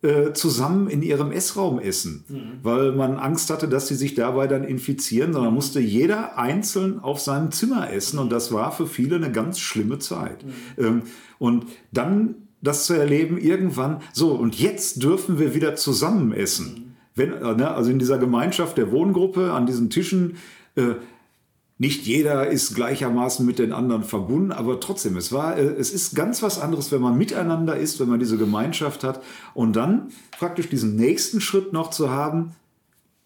äh, 0.03 0.33
zusammen 0.35 0.89
in 0.89 1.03
ihrem 1.03 1.33
Essraum 1.33 1.81
essen, 1.81 2.25
mhm. 2.29 2.59
weil 2.63 2.93
man 2.93 3.17
Angst 3.17 3.51
hatte, 3.51 3.67
dass 3.67 3.89
sie 3.89 3.95
sich 3.95 4.15
dabei 4.15 4.47
dann 4.47 4.63
infizieren, 4.63 5.33
sondern 5.33 5.53
mhm. 5.53 5.57
musste 5.57 5.81
jeder 5.81 6.39
einzeln 6.39 7.01
auf 7.01 7.19
seinem 7.21 7.51
Zimmer 7.51 7.91
essen 7.93 8.19
und 8.19 8.31
das 8.31 8.53
war 8.53 8.73
für 8.73 8.87
viele 8.87 9.17
eine 9.17 9.33
ganz 9.33 9.59
schlimme 9.59 9.99
Zeit. 9.99 10.45
Mhm. 10.45 10.85
Ähm, 10.85 11.03
und 11.39 11.67
dann 11.93 12.35
das 12.61 12.87
zu 12.87 12.95
erleben, 12.95 13.39
irgendwann, 13.39 14.03
so, 14.13 14.33
und 14.33 14.59
jetzt 14.59 15.03
dürfen 15.03 15.39
wir 15.39 15.55
wieder 15.55 15.77
zusammen 15.77 16.33
essen. 16.33 16.67
Mhm. 16.75 16.83
Wenn, 17.15 17.33
äh, 17.33 17.55
ne, 17.55 17.71
also 17.71 17.91
in 17.91 17.99
dieser 17.99 18.19
Gemeinschaft 18.19 18.77
der 18.77 18.93
Wohngruppe, 18.93 19.53
an 19.53 19.67
diesen 19.67 19.89
Tischen, 19.89 20.37
äh, 20.75 20.95
nicht 21.79 22.07
jeder 22.07 22.47
ist 22.47 22.75
gleichermaßen 22.75 23.45
mit 23.45 23.59
den 23.59 23.73
anderen 23.73 24.03
verbunden, 24.03 24.53
aber 24.53 24.81
trotzdem, 24.81 25.17
es 25.17 25.33
war, 25.33 25.59
äh, 25.59 25.63
es 25.63 25.93
ist 25.93 26.15
ganz 26.15 26.43
was 26.43 26.59
anderes, 26.59 26.91
wenn 26.93 27.03
man 27.03 27.19
miteinander 27.19 27.77
ist, 27.77 28.01
wenn 28.01 28.09
man 28.09 28.19
diese 28.19 28.39
Gemeinschaft 28.39 29.05
hat 29.05 29.23
und 29.55 29.77
dann 29.77 30.09
praktisch 30.39 30.69
diesen 30.69 30.97
nächsten 30.97 31.41
Schritt 31.41 31.73
noch 31.73 31.91
zu 31.91 32.11
haben, 32.11 32.53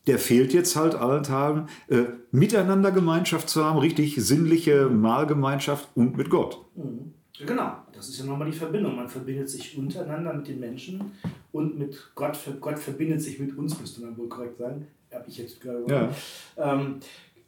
der 0.07 0.19
fehlt 0.19 0.53
jetzt 0.53 0.77
halt 0.77 0.95
allenthalben, 0.95 1.69
äh, 1.89 2.05
miteinander 2.33 2.91
Gemeinschaft 2.91 3.49
zu 3.49 3.65
haben, 3.65 3.79
richtig 3.79 4.17
sinnliche 4.17 4.89
Mahlgemeinschaft 4.89 5.89
und 5.95 6.17
mit 6.17 6.31
Gott. 6.31 6.65
Mhm. 6.75 7.15
Genau, 7.47 7.73
das 7.93 8.09
ist 8.09 8.19
ja 8.19 8.27
nochmal 8.27 8.51
die 8.51 8.57
Verbindung. 8.57 8.97
Man 8.97 9.09
verbindet 9.09 9.49
sich 9.49 9.77
untereinander 9.79 10.35
mit 10.35 10.49
den 10.49 10.61
Menschen 10.61 11.13
und 11.53 11.79
mit 11.79 12.11
Gott. 12.15 12.39
Gott 12.61 12.79
verbindet 12.79 13.23
sich 13.23 13.39
mit 13.39 13.57
uns, 13.57 13.81
müsste 13.81 14.03
man 14.03 14.17
wohl 14.19 14.29
korrekt 14.29 14.59
sagen. 14.59 14.87
Habe 15.13 15.25
ich 15.27 15.39
jetzt 15.39 15.61
gerade 15.61 15.83
gesagt. 15.83 16.15
Ja. 16.57 16.75
Ähm, 16.75 16.97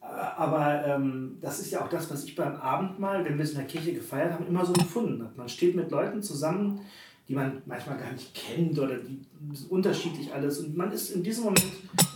aber 0.03 0.85
ähm, 0.85 1.38
das 1.41 1.61
ist 1.61 1.71
ja 1.71 1.83
auch 1.83 1.88
das, 1.88 2.11
was 2.11 2.25
ich 2.25 2.35
beim 2.35 2.57
Abendmahl, 2.57 3.25
wenn 3.25 3.37
wir 3.37 3.45
es 3.45 3.53
in 3.53 3.59
der 3.59 3.67
Kirche 3.67 3.95
gefeiert 3.95 4.33
haben, 4.33 4.47
immer 4.47 4.65
so 4.65 4.73
empfunden 4.75 5.23
habe. 5.23 5.33
Man 5.37 5.49
steht 5.49 5.77
mit 5.77 5.91
Leuten 5.91 6.23
zusammen, 6.23 6.81
die 7.29 7.35
man 7.35 7.62
manchmal 7.67 7.99
gar 7.99 8.12
nicht 8.12 8.35
kennt 8.35 8.79
oder 8.79 8.97
die 8.97 9.21
unterschiedlich 9.69 10.33
alles. 10.35 10.59
Und 10.59 10.77
man 10.77 10.91
ist 10.91 11.11
in 11.11 11.23
diesem 11.23 11.45
Moment 11.45 11.73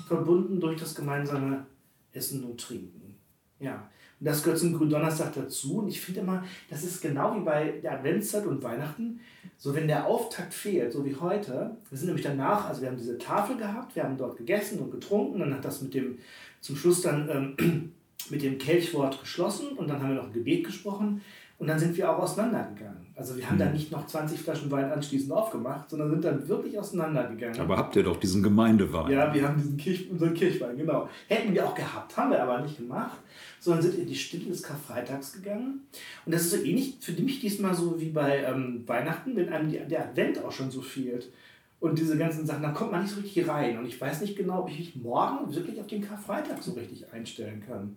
verbunden 0.09 0.61
durch 0.61 0.81
das 0.81 0.95
gemeinsame 0.95 1.65
Essen 2.13 2.43
und 2.45 2.61
Trinken. 2.61 3.15
Ja. 3.61 3.89
Und 4.19 4.27
das 4.27 4.43
gehört 4.43 4.59
zum 4.59 4.73
Gründonnerstag 4.73 5.35
dazu. 5.35 5.79
Und 5.79 5.89
ich 5.89 6.01
finde 6.01 6.21
immer, 6.21 6.43
das 6.71 6.83
ist 6.83 7.03
genau 7.03 7.37
wie 7.37 7.45
bei 7.45 7.73
der 7.83 7.93
Adventszeit 7.93 8.47
und 8.47 8.63
Weihnachten. 8.63 9.21
So, 9.59 9.75
wenn 9.75 9.87
der 9.87 10.07
Auftakt 10.07 10.55
fehlt, 10.55 10.93
so 10.93 11.05
wie 11.05 11.15
heute, 11.15 11.77
wir 11.89 11.99
sind 11.99 12.07
nämlich 12.07 12.25
danach, 12.25 12.69
also 12.69 12.81
wir 12.81 12.89
haben 12.89 12.97
diese 12.97 13.19
Tafel 13.19 13.57
gehabt, 13.57 13.95
wir 13.95 14.05
haben 14.05 14.17
dort 14.17 14.37
gegessen 14.39 14.81
und 14.81 14.91
getrunken, 14.91 15.41
dann 15.41 15.55
hat 15.55 15.65
das 15.65 15.83
mit 15.83 15.95
dem 15.95 16.19
zum 16.67 16.77
Schluss 16.77 17.01
dann 17.01 17.29
ähm, 17.59 17.93
mit 18.31 18.43
dem 18.43 18.59
Kelchwort 18.59 19.21
geschlossen 19.21 19.69
und 19.77 19.89
dann 19.89 20.03
haben 20.03 20.11
wir 20.11 20.17
noch 20.17 20.27
ein 20.27 20.33
Gebet 20.33 20.65
gesprochen 20.65 21.21
und 21.59 21.69
dann 21.69 21.79
sind 21.79 21.97
wir 21.97 22.11
auch 22.11 22.19
auseinandergegangen. 22.19 23.07
Also 23.15 23.37
wir 23.37 23.47
haben 23.47 23.55
mhm. 23.55 23.61
dann 23.61 23.73
nicht 23.73 23.91
noch 23.91 24.07
20 24.07 24.39
Flaschen 24.39 24.71
Wein 24.71 24.91
anschließend 24.91 25.33
aufgemacht, 25.33 25.89
sondern 25.89 26.11
sind 26.11 26.25
dann 26.25 26.47
wirklich 26.49 26.79
auseinandergegangen. 26.79 27.59
Aber 27.61 27.77
habt 27.79 27.97
ihr 27.97 28.03
doch 28.03 28.19
diesen 28.19 28.43
Gemeindewein? 28.43 29.11
Ja, 29.11 29.33
wir 29.33 29.47
haben 29.47 29.57
diesen 29.57 29.77
Kirch, 29.77 30.11
unseren 30.11 30.35
Kirchwein, 30.35 30.77
genau. 30.77 31.09
Hätten 31.29 31.55
wir 31.55 31.65
auch 31.65 31.75
gehabt, 31.75 32.15
haben 32.17 32.31
wir 32.33 32.43
aber 32.43 32.61
nicht 32.61 32.77
gemacht, 32.77 33.17
sondern 33.61 33.83
sind 33.83 33.99
in 33.99 34.07
die 34.07 34.17
Stille 34.17 34.47
des 34.47 34.63
Karfreitags 34.63 35.33
gegangen. 35.33 35.87
Und 36.27 36.35
das 36.35 36.43
ist 36.43 36.51
so 36.51 36.57
ähnlich 36.59 36.97
für 37.01 37.13
mich 37.13 37.41
diesmal 37.41 37.75
so 37.75 37.99
wie 37.99 38.11
bei 38.11 38.43
ähm, 38.43 38.83
Weihnachten, 38.87 39.37
wenn 39.37 39.49
einem 39.49 39.71
die, 39.71 39.79
der 39.79 40.09
Advent 40.09 40.45
auch 40.45 40.53
schon 40.53 40.71
so 40.71 40.83
fehlt 40.83 41.31
und 41.81 41.99
diese 41.99 42.17
ganzen 42.17 42.47
Sachen, 42.47 42.63
dann 42.63 42.75
kommt 42.75 42.93
man 42.93 43.03
nicht 43.03 43.15
so 43.15 43.21
richtig 43.21 43.47
rein. 43.49 43.79
Und 43.79 43.87
ich 43.87 44.01
weiß 44.01 44.23
nicht 44.23 44.37
genau, 44.37 44.61
ob 44.61 44.71
ich 44.71 44.79
mich 44.79 44.97
morgen 44.97 45.55
wirklich 45.55 45.79
auf 45.81 45.87
den 45.87 46.03
Karfreitag 46.03 46.63
so 46.63 46.73
richtig 46.73 47.13
einstellen 47.13 47.63
kann. 47.67 47.97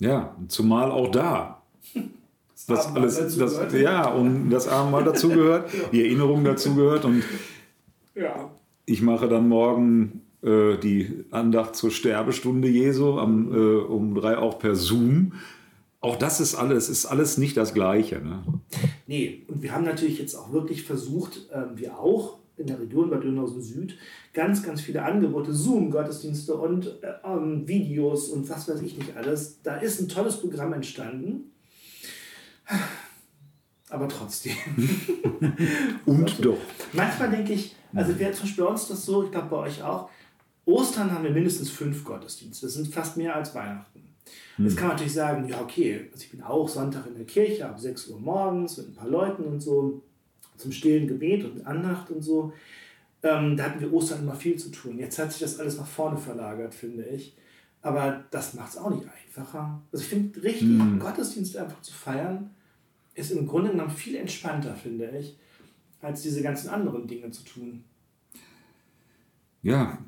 Ja, 0.00 0.34
zumal 0.48 0.90
auch 0.90 1.10
da. 1.10 1.62
Das, 2.66 2.92
das 2.92 2.94
alles, 2.94 3.36
das, 3.38 3.72
ja, 3.72 4.10
und 4.10 4.50
das 4.50 4.68
Abendmahl 4.68 5.02
dazu 5.02 5.28
gehört, 5.30 5.72
ja. 5.72 5.80
die 5.92 6.04
Erinnerung 6.04 6.44
dazu 6.44 6.74
gehört. 6.74 7.06
Und 7.06 7.24
ja. 8.14 8.50
ich 8.84 9.00
mache 9.00 9.30
dann 9.30 9.48
morgen 9.48 10.20
äh, 10.42 10.76
die 10.76 11.24
Andacht 11.30 11.74
zur 11.74 11.90
Sterbestunde 11.90 12.68
Jesu 12.68 13.18
am, 13.18 13.50
äh, 13.50 13.76
um 13.80 14.14
drei 14.14 14.36
auch 14.36 14.58
per 14.58 14.74
Zoom. 14.74 15.32
Auch 16.00 16.16
das 16.16 16.40
ist 16.40 16.54
alles, 16.54 16.90
ist 16.90 17.06
alles 17.06 17.38
nicht 17.38 17.56
das 17.56 17.72
Gleiche. 17.74 18.20
Ne? 18.20 18.42
Nee, 19.06 19.42
und 19.48 19.62
wir 19.62 19.72
haben 19.74 19.84
natürlich 19.84 20.18
jetzt 20.18 20.34
auch 20.34 20.52
wirklich 20.52 20.82
versucht, 20.82 21.48
äh, 21.50 21.78
wir 21.78 21.98
auch, 21.98 22.39
in 22.60 22.66
der 22.66 22.80
Region 22.80 23.10
Bad 23.10 23.24
Dönhausen 23.24 23.62
Süd 23.62 23.96
ganz, 24.32 24.62
ganz 24.62 24.80
viele 24.80 25.02
Angebote, 25.02 25.52
Zoom-Gottesdienste 25.52 26.54
und 26.54 26.86
äh, 27.02 27.14
ähm, 27.24 27.66
Videos 27.66 28.28
und 28.28 28.48
was 28.48 28.68
weiß 28.68 28.80
ich 28.82 28.96
nicht 28.96 29.16
alles. 29.16 29.60
Da 29.62 29.76
ist 29.76 30.00
ein 30.00 30.08
tolles 30.08 30.36
Programm 30.36 30.72
entstanden. 30.72 31.50
aber 33.88 34.08
trotzdem. 34.08 34.54
Und 36.06 36.44
doch. 36.44 36.58
Manchmal 36.92 37.30
denke 37.30 37.52
ich, 37.54 37.74
also 37.92 38.16
wäre 38.18 38.32
zum 38.32 38.42
Beispiel 38.42 38.64
bei 38.64 38.70
uns 38.70 38.86
das 38.88 39.04
so, 39.04 39.24
ich 39.24 39.32
glaube 39.32 39.48
bei 39.48 39.56
euch 39.56 39.82
auch, 39.82 40.08
Ostern 40.64 41.10
haben 41.10 41.24
wir 41.24 41.32
mindestens 41.32 41.70
fünf 41.70 42.04
Gottesdienste. 42.04 42.66
Das 42.66 42.74
sind 42.74 42.88
fast 42.88 43.16
mehr 43.16 43.34
als 43.34 43.54
Weihnachten. 43.54 44.10
Jetzt 44.58 44.76
kann 44.76 44.88
man 44.88 44.96
natürlich 44.96 45.14
sagen, 45.14 45.48
ja, 45.48 45.60
okay, 45.60 46.08
also 46.12 46.22
ich 46.22 46.30
bin 46.30 46.42
auch 46.42 46.68
Sonntag 46.68 47.06
in 47.06 47.14
der 47.14 47.24
Kirche 47.24 47.68
ab 47.68 47.80
6 47.80 48.08
Uhr 48.08 48.20
morgens 48.20 48.76
mit 48.76 48.88
ein 48.88 48.94
paar 48.94 49.08
Leuten 49.08 49.44
und 49.44 49.60
so, 49.60 50.02
zum 50.60 50.72
stillen 50.72 51.08
Gebet 51.08 51.44
und 51.44 51.66
Andacht 51.66 52.10
und 52.10 52.22
so. 52.22 52.52
Ähm, 53.22 53.56
da 53.56 53.64
hatten 53.64 53.80
wir 53.80 53.92
Ostern 53.92 54.20
immer 54.20 54.34
viel 54.34 54.56
zu 54.56 54.70
tun. 54.70 54.98
Jetzt 54.98 55.18
hat 55.18 55.32
sich 55.32 55.40
das 55.40 55.58
alles 55.58 55.76
nach 55.76 55.86
vorne 55.86 56.16
verlagert, 56.16 56.74
finde 56.74 57.04
ich. 57.04 57.36
Aber 57.82 58.24
das 58.30 58.54
macht 58.54 58.70
es 58.70 58.76
auch 58.78 58.90
nicht 58.90 59.06
einfacher. 59.26 59.82
Also 59.92 60.02
ich 60.02 60.08
finde, 60.08 60.42
richtig 60.42 60.68
Gottesdienst 60.98 61.56
einfach 61.56 61.80
zu 61.80 61.92
feiern, 61.92 62.50
ist 63.14 63.30
im 63.30 63.46
Grunde 63.46 63.70
genommen 63.70 63.90
viel 63.90 64.16
entspannter, 64.16 64.74
finde 64.74 65.10
ich, 65.18 65.36
als 66.00 66.22
diese 66.22 66.42
ganzen 66.42 66.68
anderen 66.68 67.06
Dinge 67.06 67.30
zu 67.30 67.44
tun. 67.44 67.84
Ja, 69.62 69.98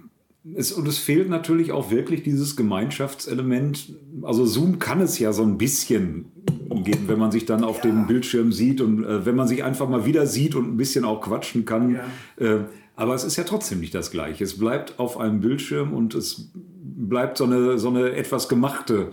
es, 0.54 0.72
und 0.72 0.88
es 0.88 0.98
fehlt 0.98 1.28
natürlich 1.28 1.72
auch 1.72 1.90
wirklich 1.90 2.22
dieses 2.22 2.56
Gemeinschaftselement. 2.56 3.94
Also 4.22 4.44
Zoom 4.44 4.78
kann 4.78 5.00
es 5.00 5.18
ja 5.18 5.32
so 5.32 5.42
ein 5.42 5.58
bisschen 5.58 6.26
geben, 6.74 7.08
wenn 7.08 7.18
man 7.18 7.30
sich 7.32 7.44
dann 7.46 7.64
auf 7.64 7.76
Ja. 7.78 7.90
dem 7.90 8.06
Bildschirm 8.06 8.52
sieht 8.52 8.80
und 8.80 9.04
äh, 9.04 9.26
wenn 9.26 9.36
man 9.36 9.48
sich 9.48 9.64
einfach 9.64 9.88
mal 9.88 10.06
wieder 10.06 10.26
sieht 10.26 10.54
und 10.54 10.66
ein 10.72 10.76
bisschen 10.76 11.04
auch 11.04 11.20
quatschen 11.20 11.64
kann. 11.64 11.94
Ja. 12.38 12.46
Äh, 12.46 12.64
aber 12.96 13.14
es 13.14 13.24
ist 13.24 13.36
ja 13.36 13.44
trotzdem 13.44 13.80
nicht 13.80 13.94
das 13.94 14.10
Gleiche. 14.10 14.44
Es 14.44 14.58
bleibt 14.58 14.98
auf 14.98 15.18
einem 15.18 15.40
Bildschirm 15.40 15.92
und 15.92 16.14
es 16.14 16.50
bleibt 16.54 17.38
so 17.38 17.44
eine, 17.44 17.78
so 17.78 17.88
eine 17.88 18.12
etwas 18.12 18.48
gemachte 18.48 19.12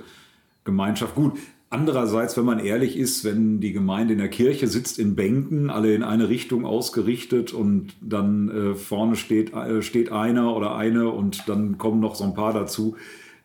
Gemeinschaft. 0.66 1.16
Gut, 1.16 1.40
andererseits, 1.70 2.36
wenn 2.38 2.46
man 2.46 2.60
ehrlich 2.60 2.98
ist, 2.98 3.24
wenn 3.24 3.60
die 3.62 3.72
Gemeinde 3.72 4.14
in 4.14 4.20
der 4.20 4.28
Kirche 4.30 4.68
sitzt 4.68 5.00
in 5.00 5.16
Bänken, 5.16 5.70
alle 5.70 5.94
in 5.96 6.04
eine 6.04 6.30
Richtung 6.30 6.66
ausgerichtet 6.66 7.54
und 7.54 7.94
dann 8.02 8.50
äh, 8.50 8.76
vorne 8.76 9.16
steht, 9.16 9.54
äh, 9.54 9.82
steht 9.82 10.12
einer 10.12 10.56
oder 10.56 10.76
eine 10.76 11.10
und 11.10 11.48
dann 11.48 11.78
kommen 11.78 12.00
noch 12.00 12.16
so 12.16 12.26
ein 12.26 12.34
paar 12.34 12.54
dazu. 12.54 12.96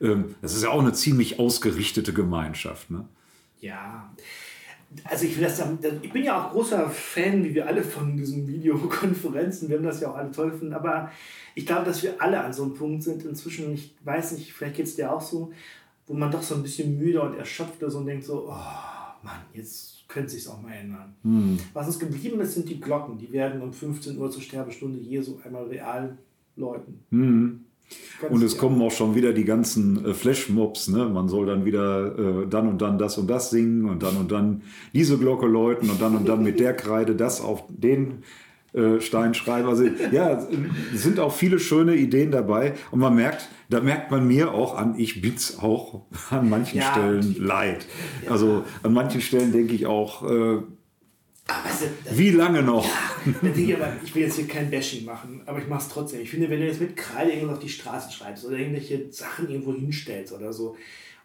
Ähm, 0.01 0.25
das 0.43 0.55
ist 0.55 0.65
ja 0.65 0.71
auch 0.71 0.81
eine 0.81 0.93
ziemlich 0.93 1.39
ausgerichtete 1.39 2.13
Gemeinschaft. 2.13 2.91
Ne? 2.91 3.05
Ja. 3.65 4.15
Also 5.05 5.25
ich 5.25 5.37
will 5.37 5.45
das 5.45 5.59
ja, 5.59 5.73
ich 6.03 6.13
bin 6.13 6.23
ja 6.23 6.41
auch 6.41 6.53
großer 6.53 6.89
Fan, 6.89 7.43
wie 7.43 7.55
wir 7.55 7.67
alle 7.67 7.83
von 7.83 8.17
diesen 8.17 8.47
Videokonferenzen, 8.47 9.69
wir 9.69 9.79
haben 9.79 9.85
das 9.85 10.01
ja 10.01 10.11
auch 10.11 10.17
alle 10.17 10.31
toll 10.31 10.51
gefunden, 10.53 10.75
aber 10.75 11.11
ich 11.55 11.67
glaube, 11.67 11.87
dass 11.87 12.03
wir 12.03 12.21
alle 12.21 12.45
an 12.45 12.53
so 12.53 12.63
einem 12.63 12.75
Punkt 12.75 13.03
sind 13.03 13.25
inzwischen, 13.25 13.73
ich 13.73 13.95
weiß 14.05 14.33
nicht, 14.33 14.53
vielleicht 14.53 14.77
geht 14.77 14.87
es 14.87 14.95
dir 14.95 15.13
auch 15.13 15.21
so, 15.21 15.53
wo 16.07 16.15
man 16.15 16.31
doch 16.31 16.43
so 16.43 16.55
ein 16.55 16.63
bisschen 16.63 16.99
müde 16.99 17.23
und 17.23 17.37
erschöpft 17.37 17.83
ist 17.83 17.95
und 17.95 18.07
denkt 18.07 18.25
so, 18.25 18.47
oh 18.49 19.25
Mann, 19.25 19.41
jetzt 19.53 20.07
könnte 20.07 20.31
sich 20.31 20.47
auch 20.47 20.61
mal 20.61 20.75
ändern. 20.75 21.15
Was 21.73 21.87
uns 21.87 21.99
geblieben 21.99 22.41
ist, 22.41 22.55
sind 22.55 22.69
die 22.69 22.79
Glocken, 22.79 23.19
die 23.19 23.33
werden 23.33 23.63
um 23.63 23.73
15 23.73 24.17
Uhr 24.19 24.31
zur 24.31 24.43
Sterbestunde 24.43 24.99
Jesu 24.99 25.39
einmal 25.45 25.65
real 25.65 26.19
läuten. 26.57 27.01
Ganz 28.21 28.33
Und 28.33 28.43
es 28.43 28.59
kommen 28.59 28.81
auch 28.83 28.93
schon 28.93 29.15
wieder 29.15 29.33
die 29.33 29.45
ganzen 29.45 30.05
äh, 30.05 30.15
Flashmobs. 30.15 30.89
Ne? 30.89 31.07
Man 31.07 31.29
soll 31.29 31.47
dann 31.47 31.65
wieder 31.65 32.19
äh, 32.19 32.47
dann 32.49 32.69
und 32.69 32.81
dann 32.81 32.99
das 32.99 33.19
und 33.19 33.29
das 33.29 33.51
singen 33.51 33.89
und 33.89 34.03
dann 34.03 34.17
und 34.17 34.31
dann 34.31 34.63
diese 34.93 35.19
Glocke 35.19 35.47
läuten 35.47 35.91
und 35.91 36.01
dann 36.01 36.17
und 36.17 36.29
dann 36.29 36.43
mit 36.43 36.61
der 36.61 36.73
Kreide 36.77 37.15
das 37.15 37.41
auf 37.41 37.65
den 37.69 38.23
äh, 38.75 39.01
Stein 39.01 39.35
schreiben. 39.35 39.69
Also 39.69 39.85
ja, 40.11 40.47
es 40.93 41.03
sind 41.03 41.21
auch 41.21 41.33
viele 41.33 41.61
schöne 41.61 41.95
Ideen 41.95 42.31
dabei. 42.33 42.75
Und 42.91 42.99
man 42.99 43.15
merkt, 43.15 43.49
da 43.71 43.81
merkt 43.81 44.11
man 44.11 44.27
mir 44.27 44.53
auch 44.53 44.77
an, 44.77 44.95
ich 44.99 45.21
bin's 45.21 45.59
auch 45.61 46.03
an 46.31 46.51
manchen 46.51 46.79
Ja. 46.79 46.91
Stellen 46.93 47.37
leid. 47.39 47.87
Also 48.29 48.65
an 48.83 48.93
manchen 48.93 49.21
Stellen 49.21 49.53
denke 49.53 49.75
ich 49.75 49.87
auch, 49.87 50.29
äh, 50.29 50.59
Das 51.47 52.17
wie 52.17 52.31
lange 52.31 52.63
noch? 52.63 52.89
Aber, 53.27 53.97
ich 54.03 54.15
will 54.15 54.23
jetzt 54.23 54.37
hier 54.37 54.47
kein 54.47 54.71
Bashing 54.71 55.05
machen, 55.05 55.43
aber 55.45 55.59
ich 55.59 55.69
mache 55.69 55.83
es 55.83 55.89
trotzdem. 55.89 56.21
Ich 56.21 56.31
finde, 56.31 56.49
wenn 56.49 56.61
du 56.61 56.67
jetzt 56.67 56.81
mit 56.81 56.97
Kreide 56.97 57.33
irgendwas 57.33 57.57
auf 57.57 57.63
die 57.63 57.69
Straße 57.69 58.13
schreibst 58.13 58.45
oder 58.45 58.57
irgendwelche 58.57 59.13
Sachen 59.13 59.51
irgendwo 59.51 59.75
hinstellst 59.75 60.33
oder 60.33 60.53
so, 60.53 60.77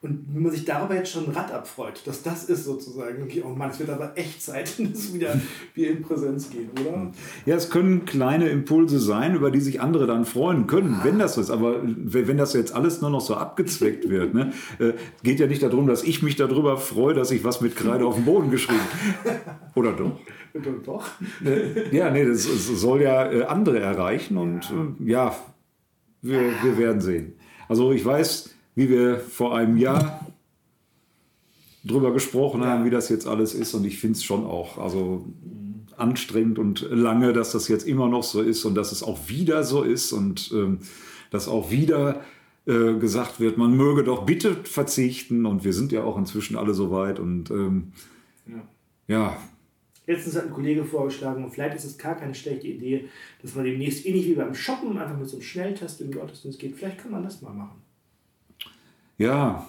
und 0.01 0.27
wenn 0.33 0.43
man 0.43 0.51
sich 0.53 0.63
darüber 0.63 0.95
jetzt 0.95 1.11
schon 1.11 1.25
ein 1.25 1.31
Rad 1.31 1.51
abfreut, 1.51 2.01
dass 2.05 2.23
das 2.23 2.45
ist 2.45 2.63
sozusagen, 2.63 3.21
okay, 3.21 3.43
oh 3.45 3.49
Mann, 3.49 3.69
es 3.69 3.79
wird 3.79 3.89
aber 3.89 4.17
echt 4.17 4.41
Zeit, 4.41 4.71
dass 4.93 5.13
wieder 5.13 5.39
wir 5.73 5.91
in 5.91 6.01
Präsenz 6.01 6.49
gehen, 6.49 6.69
oder? 6.79 7.11
Ja, 7.45 7.55
es 7.57 7.69
können 7.69 8.05
kleine 8.05 8.47
Impulse 8.47 8.97
sein, 8.99 9.35
über 9.35 9.51
die 9.51 9.59
sich 9.59 9.81
andere 9.81 10.07
dann 10.07 10.23
freuen 10.23 10.67
können, 10.67 11.01
wenn 11.03 11.19
das 11.19 11.33
so 11.33 11.41
ist. 11.41 11.49
Aber 11.49 11.81
wenn 11.83 12.37
das 12.37 12.53
jetzt 12.53 12.73
alles 12.73 13.01
nur 13.01 13.09
noch 13.09 13.19
so 13.19 13.35
abgezweckt 13.35 14.09
wird, 14.09 14.33
ne, 14.33 14.53
äh, 14.79 14.93
geht 15.23 15.41
ja 15.41 15.47
nicht 15.47 15.63
darum, 15.63 15.85
dass 15.85 16.03
ich 16.03 16.23
mich 16.23 16.37
darüber 16.37 16.77
freue, 16.77 17.13
dass 17.13 17.31
ich 17.31 17.43
was 17.43 17.59
mit 17.59 17.75
Kreide 17.75 18.05
auf 18.05 18.15
dem 18.15 18.23
Boden 18.23 18.51
geschrieben 18.51 18.79
Oder 19.75 19.91
doch? 19.91 20.17
Und 20.53 20.87
doch. 20.87 21.09
Äh, 21.43 21.95
Ja, 21.95 22.09
nee, 22.09 22.25
das, 22.25 22.43
soll 22.43 23.01
ja 23.01 23.29
äh, 23.29 23.43
andere 23.43 23.79
erreichen 23.79 24.37
und 24.37 24.71
ja, 25.05 25.35
wir, 26.21 26.39
wir 26.63 26.77
werden 26.77 27.01
sehen. 27.01 27.33
Also 27.67 27.91
ich 27.91 28.03
weiß, 28.03 28.55
wie 28.79 28.89
wir 28.89 29.19
vor 29.19 29.57
einem 29.57 29.75
Jahr 29.75 30.25
drüber 31.83 32.13
gesprochen 32.13 32.63
haben, 32.63 32.85
wie 32.85 32.89
das 32.89 33.09
jetzt 33.09 33.27
alles 33.27 33.53
ist 33.53 33.73
und 33.73 33.83
ich 33.83 33.99
finde 33.99 34.15
es 34.15 34.23
schon 34.23 34.45
auch, 34.45 34.77
also 34.77 35.25
anstrengend 35.97 36.59
und 36.59 36.87
lange, 36.89 37.33
dass 37.33 37.51
das 37.51 37.67
jetzt 37.67 37.85
immer 37.85 38.07
noch 38.07 38.23
so 38.23 38.41
ist 38.41 38.63
und 38.63 38.75
dass 38.75 38.93
es 38.93 39.03
auch 39.03 39.27
wieder 39.27 39.65
so 39.65 39.83
ist 39.83 40.13
und 40.13 40.49
ähm, 40.53 40.79
dass 41.29 41.49
auch 41.49 41.71
wieder 41.71 42.21
äh, 42.67 42.93
gesagt 42.93 43.41
wird, 43.41 43.57
man 43.57 43.75
möge 43.75 44.05
doch 44.05 44.25
bitte 44.25 44.55
verzichten 44.63 45.45
und 45.45 45.65
wir 45.65 45.73
sind 45.73 45.91
ja 45.91 46.05
auch 46.05 46.17
inzwischen 46.17 46.55
alle 46.55 46.73
so 46.73 46.89
weit 46.89 47.19
und 47.19 47.51
ähm, 47.51 47.91
Ja. 48.47 48.61
ja, 49.07 49.37
Letztens 50.07 50.37
hat 50.37 50.45
ein 50.45 50.53
Kollege 50.53 50.85
vorgeschlagen, 50.85 51.43
und 51.43 51.51
vielleicht 51.51 51.75
ist 51.75 51.83
es 51.83 51.97
gar 51.97 52.15
keine 52.15 52.33
schlechte 52.33 52.65
Idee, 52.67 53.09
dass 53.43 53.53
man 53.53 53.65
demnächst 53.65 54.07
ähnlich 54.07 54.25
wie 54.25 54.33
beim 54.33 54.55
Shoppen 54.55 54.97
einfach 54.97 55.15
mit 55.15 55.27
so 55.27 55.35
einem 55.35 55.43
Schnelltest 55.43 56.01
im 56.01 56.11
Gottesdienst 56.11 56.57
geht. 56.57 56.75
Vielleicht 56.75 56.97
kann 56.97 57.11
man 57.11 57.21
das 57.21 57.43
mal 57.43 57.53
machen. 57.53 57.79
Ja. 59.19 59.67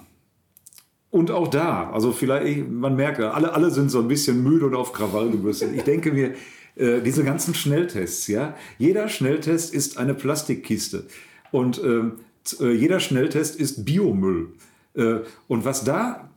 Und 1.11 1.31
auch 1.33 1.49
da, 1.49 1.91
also 1.91 2.13
vielleicht, 2.13 2.71
man 2.71 2.95
merkt, 2.95 3.21
alle, 3.21 3.53
alle 3.53 3.71
sind 3.71 3.91
so 3.91 3.99
ein 3.99 4.07
bisschen 4.07 4.43
müde 4.45 4.67
und 4.67 4.77
auf 4.77 4.93
Krawall 4.93 5.29
gebürstet. 5.29 5.73
Ich 5.75 5.83
denke 5.83 6.13
mir, 6.13 6.35
äh, 6.77 7.01
diese 7.03 7.25
ganzen 7.25 7.53
Schnelltests, 7.53 8.29
ja, 8.29 8.55
jeder 8.79 9.09
Schnelltest 9.09 9.75
ist 9.75 9.99
eine 9.99 10.15
Plastikkiste 10.15 11.07
und 11.51 11.83
ähm, 11.85 12.13
äh, 12.61 12.71
jeder 12.71 13.01
Schnelltest 13.01 13.59
ist 13.59 13.85
Biomüll. 13.85 14.53
Äh, 14.95 15.17
und 15.49 15.65
was 15.65 15.83
da 15.83 16.31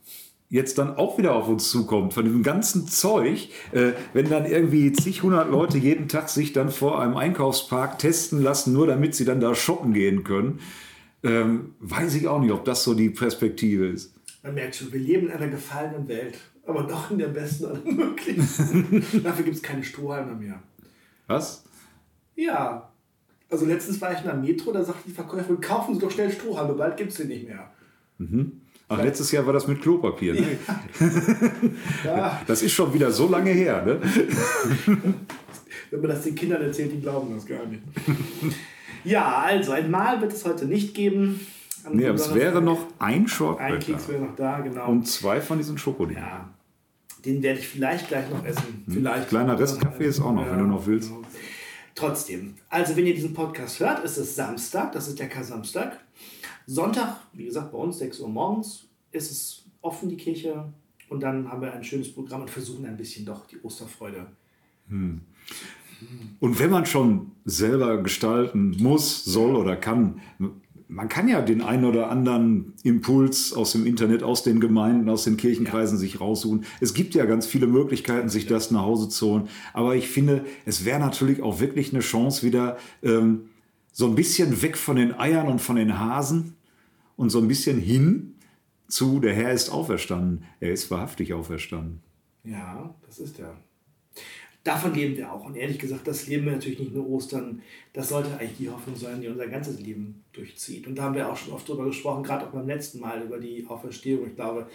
jetzt 0.49 0.80
dann 0.80 0.97
auch 0.97 1.19
wieder 1.19 1.36
auf 1.36 1.47
uns 1.47 1.69
zukommt, 1.69 2.15
von 2.15 2.26
diesem 2.26 2.41
ganzen 2.41 2.88
Zeug, 2.88 3.49
äh, 3.73 3.91
wenn 4.13 4.28
dann 4.28 4.47
irgendwie 4.47 4.91
zig 4.91 5.21
hundert 5.21 5.52
Leute 5.52 5.78
jeden 5.78 6.08
Tag 6.08 6.30
sich 6.30 6.52
dann 6.52 6.69
vor 6.69 6.99
einem 6.99 7.15
Einkaufspark 7.15 7.99
testen 7.99 8.41
lassen, 8.41 8.73
nur 8.73 8.88
damit 8.88 9.13
sie 9.13 9.26
dann 9.26 9.39
da 9.39 9.54
shoppen 9.54 9.93
gehen 9.93 10.23
können, 10.23 10.60
ähm, 11.23 11.75
weiß 11.79 12.15
ich 12.15 12.27
auch 12.27 12.39
nicht, 12.39 12.51
ob 12.51 12.65
das 12.65 12.83
so 12.83 12.93
die 12.93 13.09
Perspektive 13.09 13.88
ist. 13.88 14.13
Man 14.43 14.55
merkt 14.55 14.75
schon, 14.75 14.91
wir 14.91 14.99
leben 14.99 15.27
in 15.27 15.33
einer 15.33 15.47
gefallenen 15.47 16.07
Welt, 16.07 16.38
aber 16.65 16.83
doch 16.83 17.12
in 17.12 17.17
der 17.17 17.27
besten 17.27 17.65
aller 17.65 17.81
möglichen. 17.86 19.23
Dafür 19.23 19.45
gibt 19.45 19.57
es 19.57 19.63
keine 19.63 19.83
Strohhalme 19.83 20.36
mehr. 20.36 20.62
Was? 21.27 21.63
Ja. 22.36 22.89
Also 23.49 23.65
letztens 23.65 24.01
war 24.01 24.12
ich 24.12 24.19
in 24.19 24.25
der 24.25 24.36
Metro, 24.36 24.71
da 24.71 24.83
sagte 24.83 25.03
die 25.07 25.13
Verkäuferin, 25.13 25.62
kaufen 25.62 25.93
Sie 25.93 26.01
doch 26.01 26.12
schnell 26.12 26.31
Strohhalme, 26.31 26.73
bald 26.73 26.97
gibt 26.97 27.12
es 27.12 27.17
sie 27.17 27.25
nicht 27.25 27.47
mehr. 27.47 27.71
Ach, 28.88 29.03
letztes 29.03 29.31
Jahr 29.31 29.45
war 29.45 29.53
das 29.53 29.67
mit 29.67 29.81
Klopapier. 29.81 30.33
Ne? 30.33 30.57
Ja, 32.03 32.41
Das 32.47 32.62
ist 32.62 32.71
schon 32.71 32.93
wieder 32.93 33.12
so 33.12 33.29
lange 33.29 33.51
her. 33.51 33.83
Ne? 33.86 33.99
wenn 35.91 36.01
man 36.01 36.09
das 36.09 36.23
den 36.23 36.36
Kindern 36.36 36.62
erzählt, 36.62 36.91
die 36.91 37.01
glauben 37.01 37.33
das 37.33 37.45
gar 37.45 37.65
nicht. 37.65 37.83
Ja, 39.03 39.37
also 39.37 39.71
ein 39.71 39.91
Mal 39.91 40.21
wird 40.21 40.33
es 40.33 40.45
heute 40.45 40.65
nicht 40.65 40.93
geben. 40.93 41.45
Am 41.83 41.95
Nee, 41.95 42.07
aber 42.07 42.15
es 42.15 42.33
wäre 42.33 42.61
noch 42.61 42.85
ein 42.99 43.23
Ein 43.23 43.27
Shortbread 43.27 43.83
Keks 43.83 44.07
wäre 44.07 44.23
noch 44.23 44.35
da, 44.35 44.61
genau. 44.61 44.87
und 44.89 45.05
zwei 45.05 45.41
von 45.41 45.57
diesen 45.57 45.77
Schokodingen. 45.77 46.23
ja, 46.23 46.49
den 47.25 47.43
werde 47.43 47.59
ich 47.59 47.67
vielleicht 47.67 48.07
gleich 48.07 48.29
noch 48.29 48.43
essen. 48.45 48.85
Vielleicht. 48.87 49.29
Kleiner 49.29 49.59
Restkaffee 49.59 50.05
ist 50.05 50.21
auch 50.21 50.33
noch, 50.33 50.49
wenn 50.49 50.59
du 50.59 50.65
noch 50.65 50.85
willst. 50.85 51.09
genau. 51.09 51.21
Trotzdem, 51.95 52.55
also 52.69 52.95
wenn 52.95 53.05
ihr 53.05 53.13
diesen 53.13 53.33
Podcast 53.33 53.79
hört, 53.79 54.03
ist 54.03 54.17
es 54.17 54.35
Samstag, 54.35 54.93
das 54.93 55.07
ist 55.07 55.19
der 55.19 55.29
Kar-Samstag. 55.29 55.99
Sonntag, 56.65 57.17
wie 57.33 57.45
gesagt, 57.45 57.71
bei 57.71 57.77
uns 57.77 57.99
6 57.99 58.21
Uhr 58.21 58.29
morgens 58.29 58.85
ist 59.11 59.31
es 59.31 59.65
offen, 59.81 60.09
die 60.09 60.17
Kirche. 60.17 60.65
Und 61.09 61.21
dann 61.21 61.51
haben 61.51 61.61
wir 61.61 61.71
ein 61.71 61.83
schönes 61.83 62.11
Programm 62.11 62.41
und 62.41 62.49
versuchen 62.49 62.85
ein 62.85 62.97
bisschen 62.97 63.25
doch 63.25 63.45
die 63.45 63.59
Osterfreude. 63.61 64.25
Und 66.39 66.59
wenn 66.59 66.69
man 66.69 66.85
schon 66.85 67.31
selber 67.45 68.01
gestalten 68.03 68.75
muss, 68.79 69.23
soll 69.23 69.55
oder 69.55 69.75
kann, 69.75 70.19
man 70.87 71.09
kann 71.09 71.27
ja 71.27 71.41
den 71.41 71.61
einen 71.61 71.85
oder 71.85 72.09
anderen 72.11 72.73
Impuls 72.83 73.53
aus 73.53 73.71
dem 73.71 73.85
Internet, 73.85 74.23
aus 74.23 74.43
den 74.43 74.59
Gemeinden, 74.59 75.09
aus 75.09 75.23
den 75.23 75.37
Kirchenkreisen 75.37 75.97
sich 75.97 76.21
raussuchen. 76.21 76.65
Es 76.81 76.93
gibt 76.93 77.15
ja 77.15 77.25
ganz 77.25 77.47
viele 77.47 77.67
Möglichkeiten, 77.67 78.29
sich 78.29 78.45
das 78.45 78.71
nach 78.71 78.81
Hause 78.81 79.09
zu 79.09 79.31
holen. 79.31 79.49
Aber 79.73 79.95
ich 79.95 80.09
finde, 80.09 80.45
es 80.65 80.85
wäre 80.85 80.99
natürlich 80.99 81.41
auch 81.41 81.59
wirklich 81.59 81.93
eine 81.93 82.01
Chance, 82.01 82.45
wieder 82.45 82.77
ähm, 83.01 83.49
so 83.91 84.07
ein 84.07 84.15
bisschen 84.15 84.61
weg 84.61 84.77
von 84.77 84.95
den 84.95 85.13
Eiern 85.17 85.47
und 85.47 85.59
von 85.59 85.77
den 85.77 85.99
Hasen 85.99 86.55
und 87.15 87.29
so 87.29 87.39
ein 87.39 87.47
bisschen 87.47 87.79
hin 87.79 88.35
zu, 88.87 89.19
der 89.19 89.33
Herr 89.33 89.51
ist 89.51 89.69
auferstanden. 89.69 90.43
Er 90.59 90.71
ist 90.73 90.91
wahrhaftig 90.91 91.33
auferstanden. 91.33 92.01
Ja, 92.43 92.93
das 93.05 93.19
ist 93.19 93.39
er. 93.39 93.55
Davon 94.63 94.93
leben 94.93 95.17
wir 95.17 95.32
auch. 95.32 95.45
Und 95.45 95.56
ehrlich 95.56 95.78
gesagt, 95.78 96.08
das 96.08 96.28
leben 96.28 96.45
wir 96.45 96.54
natürlich 96.54 96.80
nicht 96.80 96.93
nur 96.93 97.08
Ostern. 97.10 97.62
Das 97.91 98.10
sollte 98.10 98.38
eigentlich 98.38 98.58
die 98.58 98.69
Hoffnung 98.69 98.95
sein, 98.95 99.19
die 99.19 99.28
unser 99.28 99.47
ganzes 99.47 99.80
Leben 99.80 100.23
durchzieht. 100.32 100.88
Und 100.88 100.95
da 100.95 101.04
haben 101.04 101.15
wir 101.15 101.30
auch 101.30 101.36
schon 101.36 101.54
oft 101.54 101.67
drüber 101.67 101.86
gesprochen, 101.86 102.23
gerade 102.23 102.47
auch 102.47 102.52
beim 102.52 102.67
letzten 102.67 102.99
Mal 102.99 103.23
über 103.23 103.39
die 103.39 103.65
Auferstehung. 103.67 104.28
Ich 104.28 104.36
glaube, 104.36 104.67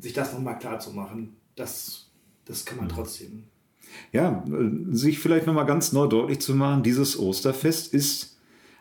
sich 0.00 0.12
das 0.12 0.32
nochmal 0.32 0.58
klar 0.58 0.80
zu 0.80 0.90
machen, 0.90 1.36
das, 1.54 2.10
das 2.46 2.64
kann 2.64 2.78
man 2.78 2.88
trotzdem. 2.88 3.44
Ja, 4.10 4.44
äh, 4.48 4.94
sich 4.94 5.18
vielleicht 5.18 5.46
nochmal 5.46 5.66
ganz 5.66 5.92
neu 5.92 6.06
deutlich 6.08 6.40
zu 6.40 6.54
machen, 6.54 6.82
dieses 6.82 7.18
Osterfest 7.18 7.94
ist, 7.94 8.38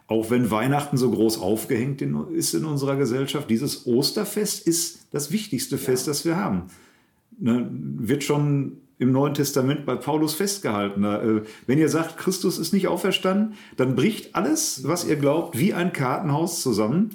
auch 0.07 0.29
wenn 0.29 0.51
Weihnachten 0.51 0.97
so 0.97 1.09
groß 1.11 1.39
aufgehängt 1.39 2.01
ist 2.01 2.53
in 2.53 2.65
unserer 2.65 2.97
Gesellschaft, 2.97 3.49
dieses 3.49 3.85
Osterfest 3.85 4.67
ist 4.67 5.07
das 5.11 5.31
wichtigste 5.31 5.77
Fest, 5.77 6.07
das 6.07 6.25
wir 6.25 6.35
haben. 6.35 6.63
Ne, 7.39 7.69
wird 7.71 8.23
schon 8.23 8.77
im 9.01 9.11
Neuen 9.11 9.33
Testament 9.33 9.87
bei 9.87 9.95
Paulus 9.95 10.35
festgehalten. 10.35 11.03
Äh, 11.03 11.41
wenn 11.65 11.79
ihr 11.79 11.89
sagt, 11.89 12.17
Christus 12.17 12.59
ist 12.59 12.71
nicht 12.71 12.87
auferstanden, 12.87 13.55
dann 13.75 13.95
bricht 13.95 14.35
alles, 14.35 14.83
was 14.83 15.05
ihr 15.05 15.15
glaubt, 15.15 15.57
wie 15.57 15.73
ein 15.73 15.91
Kartenhaus 15.91 16.61
zusammen. 16.61 17.09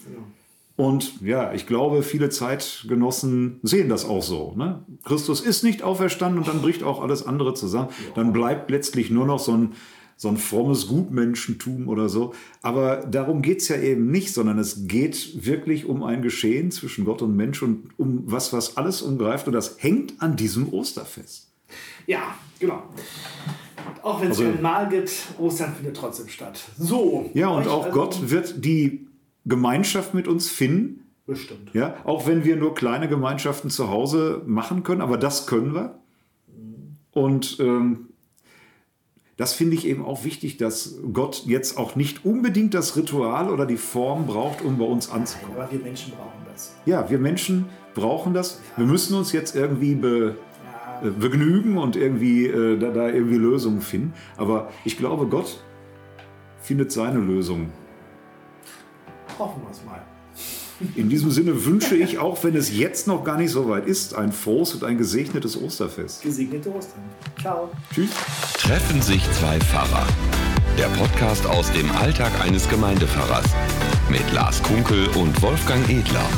Und 0.75 1.22
ja, 1.22 1.55
ich 1.55 1.66
glaube, 1.66 2.03
viele 2.03 2.29
Zeitgenossen 2.29 3.61
sehen 3.62 3.88
das 3.88 4.05
auch 4.05 4.22
so. 4.22 4.53
Ne? 4.57 4.81
Christus 5.05 5.40
ist 5.40 5.62
nicht 5.62 5.85
auferstanden 5.85 6.38
und 6.40 6.49
dann 6.49 6.61
bricht 6.61 6.83
auch 6.83 7.01
alles 7.01 7.25
andere 7.25 7.55
zusammen. 7.55 7.88
Dann 8.16 8.33
bleibt 8.33 8.68
letztlich 8.68 9.09
nur 9.09 9.25
noch 9.25 9.38
so 9.38 9.53
ein, 9.53 9.72
so 10.16 10.29
ein 10.29 10.38
frommes 10.38 10.88
Gutmenschentum 10.88 11.87
oder 11.87 12.09
so. 12.09 12.35
Aber 12.62 12.96
darum 12.96 13.42
geht 13.42 13.61
es 13.62 13.68
ja 13.68 13.77
eben 13.77 14.11
nicht, 14.11 14.35
sondern 14.35 14.59
es 14.59 14.88
geht 14.88 15.46
wirklich 15.46 15.87
um 15.87 16.03
ein 16.03 16.20
Geschehen 16.20 16.72
zwischen 16.72 17.05
Gott 17.05 17.22
und 17.22 17.37
Mensch 17.37 17.62
und 17.62 17.90
um 17.96 18.25
was, 18.27 18.53
was 18.53 18.77
alles 18.77 19.03
umgreift. 19.03 19.46
Und 19.46 19.53
das 19.53 19.77
hängt 19.79 20.20
an 20.20 20.35
diesem 20.35 20.72
Osterfest. 20.72 21.46
Ja, 22.07 22.35
genau. 22.59 22.83
Auch 24.03 24.21
wenn 24.21 24.31
es 24.31 24.39
also, 24.39 24.51
ein 24.51 24.62
Mal 24.62 24.89
gibt, 24.89 25.11
Ostern 25.39 25.75
findet 25.75 25.97
trotzdem 25.97 26.29
statt. 26.29 26.61
So. 26.79 27.31
Ja, 27.35 27.49
und 27.49 27.69
auch 27.69 27.87
also, 27.87 27.99
Gott 27.99 28.31
wird 28.31 28.65
die 28.65 29.07
Gemeinschaft 29.45 30.15
mit 30.15 30.29
uns 30.29 30.51
finden. 30.51 31.03
Bestimmt. 31.27 31.71
Ja, 31.73 31.97
auch 32.05 32.27
wenn 32.27 32.45
wir 32.45 32.57
nur 32.57 32.75
kleine 32.75 33.09
Gemeinschaften 33.09 33.69
zu 33.69 33.91
Hause 33.91 34.43
machen 34.47 34.85
können, 34.85 35.01
aber 35.01 35.19
das 35.19 35.47
können 35.47 35.75
wir. 35.75 35.99
Und 37.11 37.59
ähm, 37.61 38.11
das 39.37 39.53
finde 39.53 39.77
ich 39.77 39.87
eben 39.87 40.05
auch 40.05 40.25
wichtig, 40.25 40.57
dass 40.57 40.99
Gott 41.12 41.45
jetzt 41.47 41.77
auch 41.79 41.97
nicht 41.97 42.25
unbedingt 42.25 42.75
das 42.75 42.97
Ritual 42.97 43.51
oder 43.51 43.67
die 43.67 43.77
Form 43.77 44.27
braucht, 44.27 44.62
um 44.62 44.79
bei 44.79 44.85
uns 44.85 45.11
anzukommen. 45.11 45.57
aber 45.57 45.71
wir 45.71 45.81
Menschen 45.81 46.12
brauchen 46.12 46.47
das. 46.51 46.75
Ja, 46.87 47.11
wir 47.11 47.19
Menschen 47.19 47.67
brauchen 47.95 48.33
das. 48.33 48.61
Ja. 48.73 48.79
Wir 48.79 48.87
müssen 48.87 49.15
uns 49.15 49.33
jetzt 49.33 49.55
irgendwie 49.55 49.95
be, 49.95 50.37
begnügen 51.03 51.79
und 51.79 51.97
irgendwie 51.97 52.47
äh, 52.47 52.79
da, 52.79 52.91
da 52.91 53.09
irgendwie 53.09 53.37
Lösungen 53.37 53.81
finden. 53.81 54.15
Aber 54.37 54.71
ich 54.85 54.97
glaube, 54.97 55.27
Gott 55.27 55.63
findet 56.61 56.93
seine 56.93 57.19
Lösung. 57.19 57.71
Hoffen 59.39 59.63
wir 59.63 59.71
es 59.71 59.85
mal. 59.85 60.01
In 60.95 61.09
diesem 61.09 61.31
Sinne 61.31 61.65
wünsche 61.65 61.97
ich, 61.97 62.19
auch 62.19 62.45
wenn 62.45 62.55
es 62.55 62.77
jetzt 62.77 63.07
noch 63.07 63.25
gar 63.25 63.39
nicht 63.39 63.51
so 63.51 63.69
weit 63.69 63.87
ist, 63.87 64.15
ein 64.15 64.31
frohes 64.31 64.75
und 64.75 64.85
ein 64.85 64.99
gesegnetes 64.99 65.61
Osterfest. 65.61 66.23
Gesegnete 66.23 66.71
Ostern. 66.75 67.01
Ciao. 67.41 67.71
Tschüss. 67.95 68.11
Treffen 68.59 69.01
sich 69.01 69.23
zwei 69.33 69.59
Pfarrer. 69.59 70.07
Der 70.79 70.89
Podcast 70.89 71.47
aus 71.47 71.73
dem 71.73 71.91
Alltag 71.93 72.31
eines 72.43 72.69
Gemeindepfarrers. 72.69 73.47
Mit 74.11 74.31
Lars 74.33 74.63
Kunkel 74.63 75.09
und 75.17 75.41
Wolfgang 75.41 75.89
Edler. 75.89 76.29